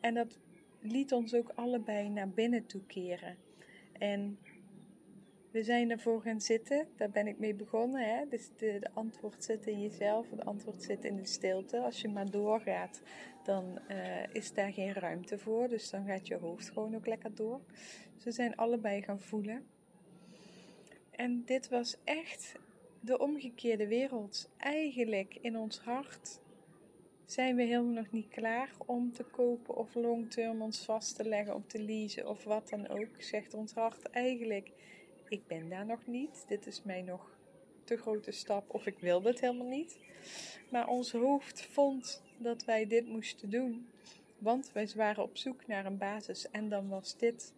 En 0.00 0.14
dat 0.14 0.38
liet 0.80 1.12
ons 1.12 1.34
ook 1.34 1.52
allebei 1.54 2.08
naar 2.08 2.30
binnen 2.30 2.66
toe 2.66 2.86
keren. 2.86 3.36
En 3.92 4.38
we 5.50 5.62
zijn 5.62 5.90
ervoor 5.90 6.22
gaan 6.22 6.40
zitten, 6.40 6.88
daar 6.96 7.10
ben 7.10 7.26
ik 7.26 7.38
mee 7.38 7.54
begonnen. 7.54 8.16
Hè? 8.16 8.28
Dus 8.28 8.50
de, 8.56 8.90
antwoord 8.94 9.44
zit 9.44 9.66
in 9.66 9.82
jezelf, 9.82 10.30
het 10.30 10.44
antwoord 10.44 10.82
zit 10.82 11.04
in 11.04 11.16
de 11.16 11.26
stilte. 11.26 11.80
Als 11.80 12.00
je 12.00 12.08
maar 12.08 12.30
doorgaat, 12.30 13.02
dan 13.44 13.78
uh, 13.88 14.34
is 14.34 14.52
daar 14.52 14.72
geen 14.72 14.92
ruimte 14.92 15.38
voor. 15.38 15.68
Dus 15.68 15.90
dan 15.90 16.06
gaat 16.06 16.26
je 16.26 16.36
hoofd 16.36 16.70
gewoon 16.70 16.94
ook 16.94 17.06
lekker 17.06 17.34
door. 17.34 17.60
Ze 18.16 18.30
zijn 18.30 18.56
allebei 18.56 19.02
gaan 19.02 19.20
voelen. 19.20 19.66
En 21.10 21.42
dit 21.44 21.68
was 21.68 21.96
echt 22.04 22.54
de 23.00 23.18
omgekeerde 23.18 23.86
wereld. 23.86 24.50
Eigenlijk 24.56 25.38
in 25.40 25.56
ons 25.56 25.78
hart 25.78 26.40
zijn 27.24 27.56
we 27.56 27.62
helemaal 27.62 27.92
nog 27.92 28.10
niet 28.10 28.28
klaar 28.28 28.70
om 28.86 29.12
te 29.12 29.24
kopen 29.24 29.76
of 29.76 29.94
long-term 29.94 30.62
ons 30.62 30.84
vast 30.84 31.16
te 31.16 31.28
leggen 31.28 31.54
om 31.54 31.66
te 31.66 31.82
leasen 31.82 32.28
of 32.28 32.44
wat 32.44 32.68
dan 32.68 32.88
ook. 32.88 33.08
Zegt 33.18 33.54
ons 33.54 33.72
hart 33.72 34.10
eigenlijk, 34.10 34.72
ik 35.30 35.46
ben 35.46 35.68
daar 35.68 35.86
nog 35.86 36.06
niet. 36.06 36.44
Dit 36.48 36.66
is 36.66 36.82
mij 36.82 37.02
nog 37.02 37.30
te 37.84 37.96
grote 37.96 38.30
stap 38.30 38.74
of 38.74 38.86
ik 38.86 38.98
wil 38.98 39.20
dit 39.20 39.40
helemaal 39.40 39.66
niet. 39.66 39.98
Maar 40.70 40.88
ons 40.88 41.12
hoofd 41.12 41.62
vond 41.62 42.22
dat 42.36 42.64
wij 42.64 42.86
dit 42.86 43.06
moesten 43.06 43.50
doen. 43.50 43.88
Want 44.38 44.72
wij 44.72 44.88
waren 44.94 45.22
op 45.22 45.36
zoek 45.36 45.66
naar 45.66 45.86
een 45.86 45.98
basis 45.98 46.50
en 46.50 46.68
dan 46.68 46.88
was 46.88 47.16
dit 47.16 47.52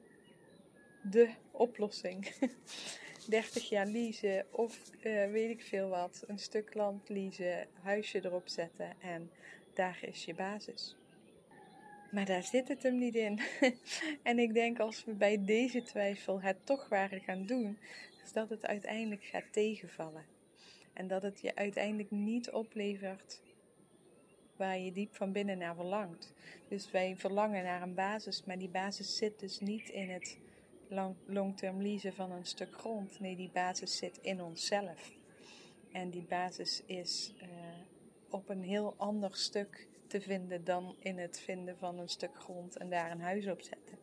de 1.03 1.31
oplossing. 1.51 2.33
30 3.29 3.69
jaar 3.69 3.87
leasen 3.87 4.47
of 4.51 4.91
uh, 4.97 5.31
weet 5.31 5.51
ik 5.51 5.63
veel 5.63 5.89
wat. 5.89 6.25
Een 6.27 6.39
stuk 6.39 6.75
land 6.75 7.09
leasen, 7.09 7.69
huisje 7.83 8.25
erop 8.25 8.49
zetten 8.49 9.01
en 9.01 9.31
daar 9.75 9.99
is 10.01 10.25
je 10.25 10.35
basis. 10.35 10.97
Maar 12.13 12.25
daar 12.25 12.43
zit 12.43 12.69
het 12.69 12.83
hem 12.83 12.99
niet 12.99 13.15
in. 13.15 13.41
en 14.23 14.39
ik 14.39 14.55
denk 14.55 14.79
als 14.79 15.05
we 15.05 15.13
bij 15.13 15.45
deze 15.45 15.83
twijfel 15.83 16.41
het 16.41 16.67
toch 16.67 16.89
waren 16.89 17.21
gaan 17.21 17.47
doen, 17.47 17.79
is 18.25 18.33
dat 18.33 18.49
het 18.49 18.67
uiteindelijk 18.67 19.25
gaat 19.25 19.53
tegenvallen. 19.53 20.25
En 20.93 21.09
dat 21.09 21.23
het 21.23 21.41
je 21.41 21.55
uiteindelijk 21.55 22.11
niet 22.11 22.51
oplevert 22.51 23.41
waar 24.57 24.79
je 24.79 24.93
diep 24.93 25.15
van 25.15 25.33
binnen 25.33 25.59
naar 25.59 25.75
verlangt. 25.75 26.33
Dus 26.69 26.91
wij 26.91 27.17
verlangen 27.17 27.65
naar 27.65 27.83
een 27.83 27.95
basis, 27.95 28.45
maar 28.45 28.59
die 28.59 28.69
basis 28.69 29.17
zit 29.17 29.41
dus 29.41 29.61
niet 29.61 29.89
in 29.89 30.11
het 30.11 30.39
long-term 31.27 31.83
leasen 31.83 32.15
van 32.15 32.31
een 32.31 32.47
stuk 32.47 32.75
grond. 32.75 33.21
Nee, 33.21 33.37
die 33.37 33.51
basis 33.53 33.97
zit 33.97 34.19
in 34.23 34.43
onszelf. 34.43 35.13
En 35.93 36.11
die 36.11 36.25
basis 36.29 36.83
is 36.87 37.35
uh, 37.43 37.49
op 38.31 38.49
een 38.49 38.63
heel 38.63 38.95
ander 38.97 39.37
stuk 39.37 39.87
te 40.13 40.21
vinden 40.21 40.65
dan 40.65 40.97
in 40.99 41.19
het 41.19 41.41
vinden 41.41 41.79
van 41.79 41.99
een 41.99 42.09
stuk 42.09 42.37
grond 42.37 42.77
en 42.77 42.91
daar 42.91 43.11
een 43.11 43.21
huis 43.21 43.47
op 43.47 43.63
zetten. 43.63 43.99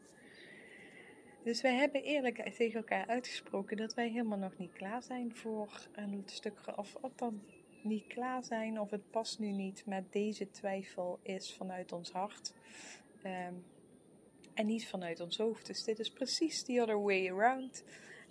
Dus 1.43 1.61
wij 1.61 1.75
hebben 1.75 2.03
eerlijk 2.03 2.49
tegen 2.49 2.79
elkaar 2.79 3.07
uitgesproken 3.07 3.77
dat 3.77 3.93
wij 3.93 4.09
helemaal 4.09 4.37
nog 4.37 4.57
niet 4.57 4.73
klaar 4.73 5.03
zijn 5.03 5.35
voor 5.35 5.87
een 5.91 6.23
stuk, 6.25 6.77
of, 6.77 6.95
of 7.01 7.13
dan 7.15 7.41
niet 7.83 8.07
klaar 8.07 8.43
zijn 8.43 8.79
of 8.79 8.89
het 8.89 9.11
past 9.11 9.39
nu 9.39 9.51
niet, 9.51 9.85
maar 9.85 10.03
deze 10.09 10.49
twijfel 10.49 11.19
is 11.21 11.53
vanuit 11.53 11.91
ons 11.91 12.11
hart. 12.11 12.53
Um, 13.25 13.63
en 14.53 14.65
niet 14.65 14.87
vanuit 14.87 15.19
ons 15.19 15.37
hoofd. 15.37 15.65
Dus 15.65 15.83
dit 15.83 15.99
is 15.99 16.11
precies 16.11 16.63
the 16.63 16.81
other 16.81 17.01
way 17.01 17.29
around. 17.29 17.83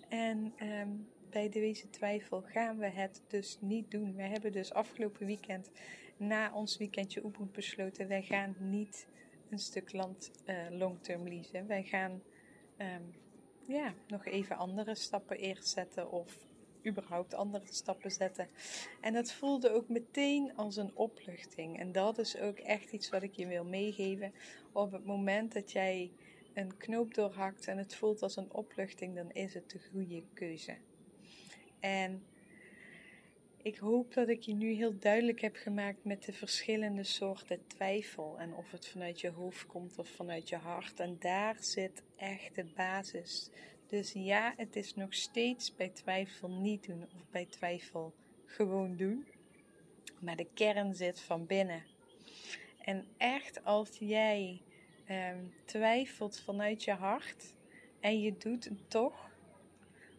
En 0.09 0.53
um, 0.61 1.07
bij 1.29 1.49
deze 1.49 1.89
twijfel 1.89 2.41
gaan 2.41 2.77
we 2.77 2.87
het 2.87 3.21
dus 3.27 3.57
niet 3.61 3.91
doen. 3.91 4.15
We 4.15 4.23
hebben 4.23 4.51
dus 4.51 4.73
afgelopen 4.73 5.25
weekend, 5.25 5.71
na 6.19 6.53
ons 6.53 6.77
weekendje 6.77 7.21
Ubud, 7.21 7.51
besloten: 7.51 8.07
wij 8.07 8.23
gaan 8.23 8.55
niet 8.59 9.07
een 9.49 9.59
stuk 9.59 9.93
land 9.93 10.31
uh, 10.45 10.55
long-term 10.69 11.27
leasen. 11.27 11.67
Wij 11.67 11.83
gaan 11.83 12.21
ehm, 12.77 13.03
ja, 13.67 13.93
nog 14.07 14.25
even 14.25 14.57
andere 14.57 14.95
stappen 14.95 15.37
eerst 15.37 15.67
zetten 15.67 16.11
of 16.11 16.37
überhaupt 16.85 17.33
andere 17.33 17.65
stappen 17.69 18.11
zetten. 18.11 18.47
En 19.01 19.13
dat 19.13 19.31
voelde 19.31 19.69
ook 19.69 19.89
meteen 19.89 20.55
als 20.55 20.75
een 20.75 20.95
opluchting. 20.95 21.79
En 21.79 21.91
dat 21.91 22.17
is 22.17 22.37
ook 22.37 22.57
echt 22.57 22.91
iets 22.91 23.09
wat 23.09 23.23
ik 23.23 23.33
je 23.33 23.47
wil 23.47 23.63
meegeven. 23.63 24.33
Op 24.71 24.91
het 24.91 25.05
moment 25.05 25.53
dat 25.53 25.71
jij 25.71 26.11
een 26.53 26.77
knoop 26.77 27.13
doorhakt 27.13 27.67
en 27.67 27.77
het 27.77 27.95
voelt 27.95 28.21
als 28.21 28.35
een 28.35 28.53
opluchting, 28.53 29.15
dan 29.15 29.31
is 29.31 29.53
het 29.53 29.69
de 29.69 29.79
goede 29.91 30.23
keuze. 30.33 30.77
En 31.79 32.23
ik 33.69 33.77
hoop 33.77 34.13
dat 34.13 34.29
ik 34.29 34.41
je 34.41 34.53
nu 34.53 34.71
heel 34.71 34.99
duidelijk 34.99 35.41
heb 35.41 35.55
gemaakt 35.55 36.03
met 36.03 36.23
de 36.23 36.33
verschillende 36.33 37.03
soorten 37.03 37.67
twijfel. 37.67 38.39
En 38.39 38.55
of 38.55 38.71
het 38.71 38.87
vanuit 38.87 39.21
je 39.21 39.29
hoofd 39.29 39.65
komt 39.65 39.97
of 39.97 40.07
vanuit 40.09 40.49
je 40.49 40.55
hart. 40.55 40.99
En 40.99 41.15
daar 41.19 41.55
zit 41.59 42.03
echt 42.15 42.55
de 42.55 42.65
basis. 42.75 43.49
Dus 43.87 44.11
ja, 44.13 44.53
het 44.57 44.75
is 44.75 44.95
nog 44.95 45.13
steeds 45.13 45.75
bij 45.75 45.89
twijfel 45.89 46.49
niet 46.49 46.85
doen 46.85 47.03
of 47.03 47.29
bij 47.31 47.45
twijfel 47.45 48.13
gewoon 48.45 48.95
doen. 48.95 49.27
Maar 50.19 50.35
de 50.35 50.49
kern 50.53 50.95
zit 50.95 51.21
van 51.21 51.45
binnen. 51.45 51.83
En 52.81 53.05
echt 53.17 53.63
als 53.63 53.97
jij 53.99 54.61
ehm, 55.05 55.43
twijfelt 55.65 56.39
vanuit 56.39 56.83
je 56.83 56.93
hart 56.93 57.53
en 57.99 58.21
je 58.21 58.37
doet 58.37 58.63
het 58.63 58.89
toch, 58.89 59.29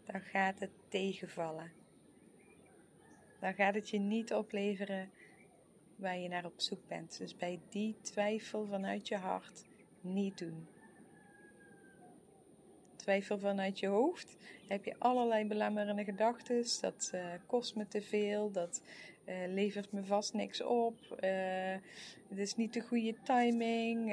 dan 0.05 0.21
gaat 0.21 0.59
het 0.59 0.73
tegenvallen. 0.89 1.80
Dan 3.41 3.55
gaat 3.55 3.75
het 3.75 3.91
je 3.91 3.99
niet 3.99 4.35
opleveren 4.35 5.11
waar 5.97 6.19
je 6.19 6.29
naar 6.29 6.45
op 6.45 6.61
zoek 6.61 6.89
bent. 6.89 7.19
Dus 7.19 7.37
bij 7.37 7.61
die 7.69 7.97
twijfel 8.01 8.67
vanuit 8.67 9.09
je 9.09 9.17
hart 9.17 9.65
niet 10.01 10.39
doen 10.39 10.67
twijfel 13.01 13.39
vanuit 13.39 13.79
je 13.79 13.87
hoofd. 13.87 14.37
heb 14.69 14.85
je 14.85 14.95
allerlei 14.99 15.47
belemmerende 15.47 16.05
gedachten. 16.05 16.65
Dat 16.81 17.11
uh, 17.15 17.25
kost 17.47 17.75
me 17.75 17.89
te 17.89 18.03
veel, 18.03 18.51
dat 18.51 18.83
uh, 19.27 19.35
levert 19.47 19.93
me 19.93 20.05
vast 20.05 20.35
niks 20.35 20.63
op, 20.63 20.99
uh, 21.11 21.77
het 22.29 22.39
is 22.39 22.57
niet 22.57 22.73
de 22.73 22.81
goede 22.81 23.15
timing. 23.23 24.13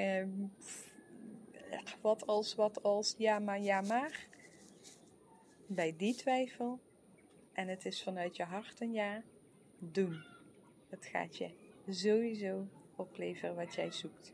wat 2.02 2.28
als, 2.28 2.56
wat 2.56 2.84
als, 2.84 3.16
ja 3.18 3.40
maar, 3.40 3.62
ja 3.62 3.82
maar. 3.82 4.28
Bij 5.68 5.94
die 5.98 6.16
twijfel, 6.16 6.80
en 7.58 7.68
het 7.68 7.86
is 7.86 8.04
vanuit 8.04 8.36
je 8.36 8.44
hart 8.44 8.82
een 8.82 8.94
ja, 8.94 9.24
doen. 9.80 10.24
Het 10.90 11.06
gaat 11.06 11.38
je 11.38 11.50
sowieso 11.90 12.68
opleveren 12.96 13.56
wat 13.56 13.76
jij 13.76 13.92
zoekt. 13.92 14.34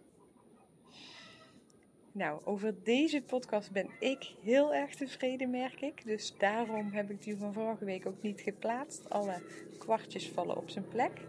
Nou, 2.11 2.45
over 2.45 2.83
deze 2.83 3.21
podcast 3.21 3.71
ben 3.71 3.89
ik 3.99 4.35
heel 4.41 4.73
erg 4.73 4.95
tevreden, 4.95 5.49
merk 5.49 5.81
ik. 5.81 6.05
Dus 6.05 6.35
daarom 6.37 6.91
heb 6.91 7.09
ik 7.09 7.21
die 7.21 7.37
van 7.37 7.53
vorige 7.53 7.85
week 7.85 8.05
ook 8.05 8.21
niet 8.21 8.41
geplaatst. 8.41 9.09
Alle 9.09 9.41
kwartjes 9.77 10.29
vallen 10.29 10.57
op 10.57 10.69
zijn 10.69 10.87
plek. 10.87 11.21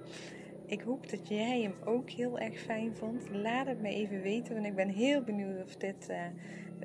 Ik 0.66 0.80
hoop 0.80 1.11
dat 1.11 1.28
jij 1.28 1.61
hem 1.61 1.74
ook 1.85 2.11
heel 2.11 2.38
erg 2.38 2.61
fijn 2.61 2.96
vond. 2.96 3.30
Laat 3.30 3.66
het 3.66 3.80
me 3.80 3.88
even 3.88 4.20
weten, 4.20 4.54
want 4.54 4.66
ik 4.66 4.74
ben 4.74 4.88
heel 4.88 5.22
benieuwd 5.22 5.62
of 5.62 5.76
dit 5.76 6.09
uh, 6.11 6.26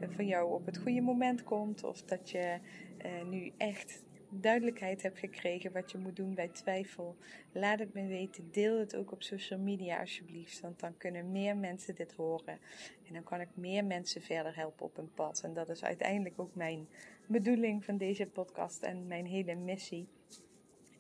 voor 0.10 0.24
jou 0.24 0.54
op 0.54 0.66
het 0.66 0.78
goede 0.78 1.02
moment 1.02 1.44
komt. 1.44 1.84
Of 1.84 2.02
dat 2.02 2.30
je 2.30 2.60
uh, 3.06 3.30
nu 3.30 3.52
echt 3.58 4.04
duidelijkheid 4.30 5.02
hebt 5.02 5.20
gekregen 5.20 5.72
wat 5.72 5.92
je 5.92 5.98
moet 5.98 6.16
doen 6.16 6.34
bij 6.34 6.48
twijfel, 6.48 7.16
laat 7.52 7.80
het 7.80 7.94
me 7.94 8.08
weten. 8.08 8.52
Deel 8.52 8.80
het 8.80 8.96
ook 8.96 9.12
op 9.12 9.24
social 9.24 9.60
media 9.60 10.00
alsjeblieft, 10.00 10.60
want 10.60 10.80
dan 10.80 10.98
kunnen 10.98 11.32
meer 11.32 11.58
mensen 11.58 11.96
dit 11.96 12.14
horen. 12.14 12.60
En 13.08 13.14
dan 13.14 13.24
kan 13.24 13.42
ik 13.42 13.50
meer 13.54 13.86
mensen 13.86 14.22
verder 14.22 14.56
helpen 14.56 14.86
op 14.86 14.98
een 14.98 15.14
pad. 15.14 15.42
En 15.44 15.54
dat 15.54 15.70
is 15.70 15.84
uiteindelijk 15.84 16.40
ook 16.40 16.56
mijn 16.56 16.88
bedoeling 17.26 17.86
van 17.86 17.98
deze 17.98 18.26
podcast 18.26 18.82
en 18.82 19.08
mijn 19.08 19.26
hele 19.26 19.56
missie. 19.56 20.08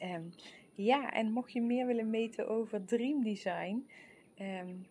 Um, 0.01 0.33
ja, 0.75 1.11
en 1.11 1.31
mocht 1.31 1.51
je 1.51 1.61
meer 1.61 1.85
willen 1.85 2.09
weten 2.09 2.47
over 2.47 2.85
Dream 2.85 3.23
Design, 3.23 3.87
um, 4.41 4.85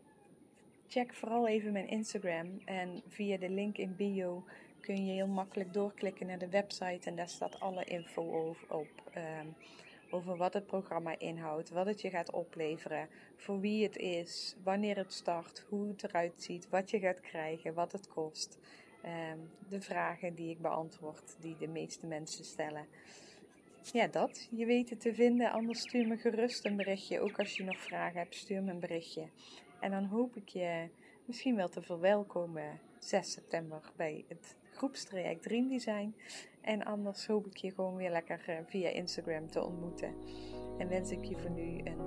check 0.86 1.14
vooral 1.14 1.46
even 1.46 1.72
mijn 1.72 1.88
Instagram 1.88 2.60
en 2.64 3.02
via 3.06 3.36
de 3.36 3.50
link 3.50 3.78
in 3.78 3.96
bio 3.96 4.44
kun 4.80 5.06
je 5.06 5.12
heel 5.12 5.26
makkelijk 5.26 5.72
doorklikken 5.72 6.26
naar 6.26 6.38
de 6.38 6.48
website 6.48 7.08
en 7.08 7.16
daar 7.16 7.28
staat 7.28 7.60
alle 7.60 7.84
info 7.84 8.32
over, 8.32 8.74
op. 8.74 8.88
Ehm, 9.12 9.46
over 10.10 10.36
wat 10.36 10.54
het 10.54 10.66
programma 10.66 11.18
inhoudt, 11.18 11.70
wat 11.70 11.86
het 11.86 12.00
je 12.00 12.10
gaat 12.10 12.32
opleveren, 12.32 13.08
voor 13.36 13.60
wie 13.60 13.82
het 13.82 13.96
is, 13.96 14.56
wanneer 14.62 14.96
het 14.96 15.12
start, 15.12 15.64
hoe 15.68 15.88
het 15.88 16.04
eruit 16.04 16.42
ziet, 16.42 16.68
wat 16.68 16.90
je 16.90 16.98
gaat 16.98 17.20
krijgen, 17.20 17.74
wat 17.74 17.92
het 17.92 18.08
kost. 18.08 18.58
Ehm, 19.02 19.38
de 19.68 19.80
vragen 19.80 20.34
die 20.34 20.50
ik 20.50 20.60
beantwoord, 20.60 21.36
die 21.40 21.56
de 21.56 21.68
meeste 21.68 22.06
mensen 22.06 22.44
stellen. 22.44 22.86
Ja, 23.92 24.06
dat. 24.06 24.48
Je 24.50 24.66
weet 24.66 24.90
het 24.90 25.00
te 25.00 25.14
vinden. 25.14 25.50
Anders 25.50 25.80
stuur 25.80 26.08
me 26.08 26.16
gerust 26.16 26.64
een 26.64 26.76
berichtje. 26.76 27.20
Ook 27.20 27.38
als 27.38 27.56
je 27.56 27.64
nog 27.64 27.80
vragen 27.80 28.18
hebt, 28.18 28.34
stuur 28.34 28.62
me 28.62 28.70
een 28.70 28.80
berichtje. 28.80 29.28
En 29.80 29.90
dan 29.90 30.04
hoop 30.04 30.36
ik 30.36 30.48
je 30.48 30.88
misschien 31.24 31.56
wel 31.56 31.68
te 31.68 31.82
verwelkomen 31.82 32.80
6 32.98 33.32
september 33.32 33.80
bij 33.96 34.24
het 34.28 34.56
groepstraject 34.78 35.42
Dream 35.42 35.68
Design. 35.68 36.14
En 36.60 36.84
anders 36.84 37.26
hoop 37.26 37.46
ik 37.46 37.56
je 37.56 37.70
gewoon 37.70 37.96
weer 37.96 38.10
lekker 38.10 38.40
eh, 38.46 38.56
via 38.66 38.88
Instagram 38.88 39.50
te 39.50 39.64
ontmoeten. 39.64 40.14
En 40.78 40.88
wens 40.88 41.10
ik 41.10 41.24
je 41.24 41.36
voor 41.36 41.50
nu 41.50 41.78
een 41.84 41.98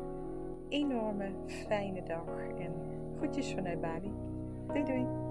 enorme 0.70 1.32
fijne 1.68 2.04
dag. 2.04 2.26
En 2.60 2.74
groetjes 3.18 3.54
vanuit 3.54 3.82
Bali. 3.82 4.12
Doei 4.68 4.84
doei! 4.84 5.30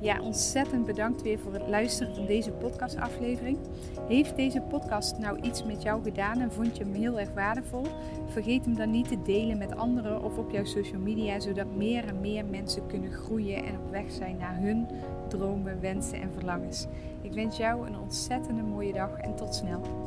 Ja, 0.00 0.20
ontzettend 0.20 0.86
bedankt 0.86 1.22
weer 1.22 1.38
voor 1.38 1.52
het 1.52 1.68
luisteren 1.68 2.14
van 2.14 2.26
deze 2.26 2.52
podcastaflevering. 2.52 3.58
Heeft 4.08 4.36
deze 4.36 4.60
podcast 4.60 5.18
nou 5.18 5.40
iets 5.40 5.64
met 5.64 5.82
jou 5.82 6.02
gedaan 6.02 6.40
en 6.40 6.52
vond 6.52 6.76
je 6.76 6.84
hem 6.84 6.94
heel 6.94 7.20
erg 7.20 7.32
waardevol? 7.34 7.86
Vergeet 8.26 8.64
hem 8.64 8.76
dan 8.76 8.90
niet 8.90 9.08
te 9.08 9.22
delen 9.22 9.58
met 9.58 9.76
anderen 9.76 10.22
of 10.22 10.38
op 10.38 10.50
jouw 10.50 10.64
social 10.64 11.00
media, 11.00 11.40
zodat 11.40 11.74
meer 11.74 12.04
en 12.04 12.20
meer 12.20 12.44
mensen 12.44 12.86
kunnen 12.86 13.12
groeien 13.12 13.64
en 13.64 13.78
op 13.78 13.90
weg 13.90 14.10
zijn 14.10 14.36
naar 14.36 14.60
hun 14.60 14.86
dromen, 15.28 15.80
wensen 15.80 16.20
en 16.20 16.32
verlangens. 16.32 16.86
Ik 17.20 17.32
wens 17.32 17.56
jou 17.56 17.86
een 17.86 17.98
ontzettende 17.98 18.62
mooie 18.62 18.92
dag 18.92 19.16
en 19.16 19.34
tot 19.34 19.54
snel. 19.54 20.05